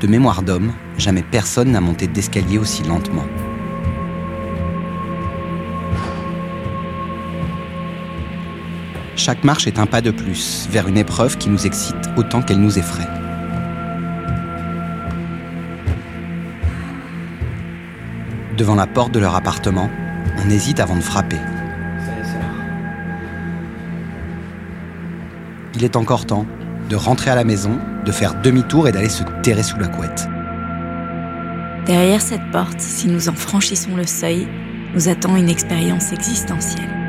De 0.00 0.06
mémoire 0.06 0.42
d'homme, 0.42 0.72
jamais 0.96 1.24
personne 1.24 1.72
n'a 1.72 1.80
monté 1.80 2.06
d'escalier 2.06 2.58
aussi 2.58 2.84
lentement. 2.84 3.26
Chaque 9.24 9.44
marche 9.44 9.68
est 9.68 9.78
un 9.78 9.86
pas 9.86 10.00
de 10.00 10.10
plus 10.10 10.66
vers 10.68 10.88
une 10.88 10.96
épreuve 10.98 11.38
qui 11.38 11.48
nous 11.48 11.64
excite 11.64 11.94
autant 12.16 12.42
qu'elle 12.42 12.58
nous 12.58 12.76
effraie. 12.76 13.06
Devant 18.56 18.74
la 18.74 18.88
porte 18.88 19.14
de 19.14 19.20
leur 19.20 19.36
appartement, 19.36 19.88
on 20.44 20.50
hésite 20.50 20.80
avant 20.80 20.96
de 20.96 21.00
frapper. 21.02 21.38
Il 25.76 25.84
est 25.84 25.94
encore 25.94 26.26
temps 26.26 26.44
de 26.90 26.96
rentrer 26.96 27.30
à 27.30 27.36
la 27.36 27.44
maison, 27.44 27.78
de 28.04 28.10
faire 28.10 28.34
demi-tour 28.42 28.88
et 28.88 28.92
d'aller 28.92 29.08
se 29.08 29.22
terrer 29.44 29.62
sous 29.62 29.78
la 29.78 29.86
couette. 29.86 30.26
Derrière 31.86 32.20
cette 32.20 32.50
porte, 32.50 32.80
si 32.80 33.06
nous 33.06 33.28
en 33.28 33.34
franchissons 33.34 33.94
le 33.94 34.04
seuil, 34.04 34.48
nous 34.94 35.08
attend 35.08 35.36
une 35.36 35.48
expérience 35.48 36.12
existentielle. 36.12 37.01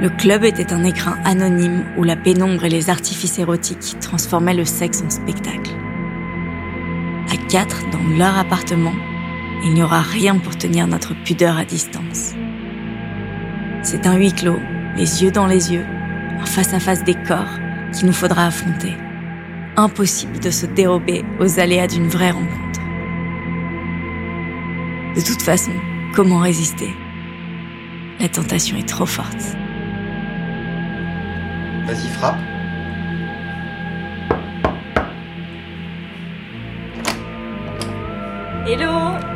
Le 0.00 0.08
club 0.08 0.44
était 0.44 0.72
un 0.72 0.82
écrin 0.82 1.18
anonyme 1.26 1.84
où 1.98 2.04
la 2.04 2.16
pénombre 2.16 2.64
et 2.64 2.70
les 2.70 2.88
artifices 2.88 3.38
érotiques 3.38 3.98
transformaient 4.00 4.54
le 4.54 4.64
sexe 4.64 5.02
en 5.02 5.10
spectacle. 5.10 5.72
À 7.30 7.36
quatre, 7.50 7.82
dans 7.90 8.16
leur 8.16 8.38
appartement, 8.38 8.94
il 9.62 9.74
n'y 9.74 9.82
aura 9.82 10.00
rien 10.00 10.38
pour 10.38 10.56
tenir 10.56 10.86
notre 10.86 11.12
pudeur 11.24 11.58
à 11.58 11.66
distance. 11.66 12.34
C'est 13.82 14.06
un 14.06 14.16
huis 14.16 14.32
clos, 14.32 14.58
les 14.96 15.22
yeux 15.22 15.30
dans 15.30 15.46
les 15.46 15.70
yeux, 15.70 15.84
un 16.40 16.46
face-à-face 16.46 17.04
des 17.04 17.14
corps 17.14 17.58
qu'il 17.92 18.06
nous 18.06 18.14
faudra 18.14 18.46
affronter. 18.46 18.94
Impossible 19.76 20.40
de 20.40 20.50
se 20.50 20.64
dérober 20.64 21.26
aux 21.40 21.60
aléas 21.60 21.88
d'une 21.88 22.08
vraie 22.08 22.30
rencontre. 22.30 22.80
De 25.14 25.20
toute 25.20 25.42
façon, 25.42 25.72
comment 26.14 26.38
résister? 26.38 26.88
La 28.18 28.30
tentation 28.30 28.78
est 28.78 28.88
trop 28.88 29.06
forte. 29.06 29.56
Vas-y, 31.90 32.08
frappe. 32.08 32.38
Hello 38.64 39.29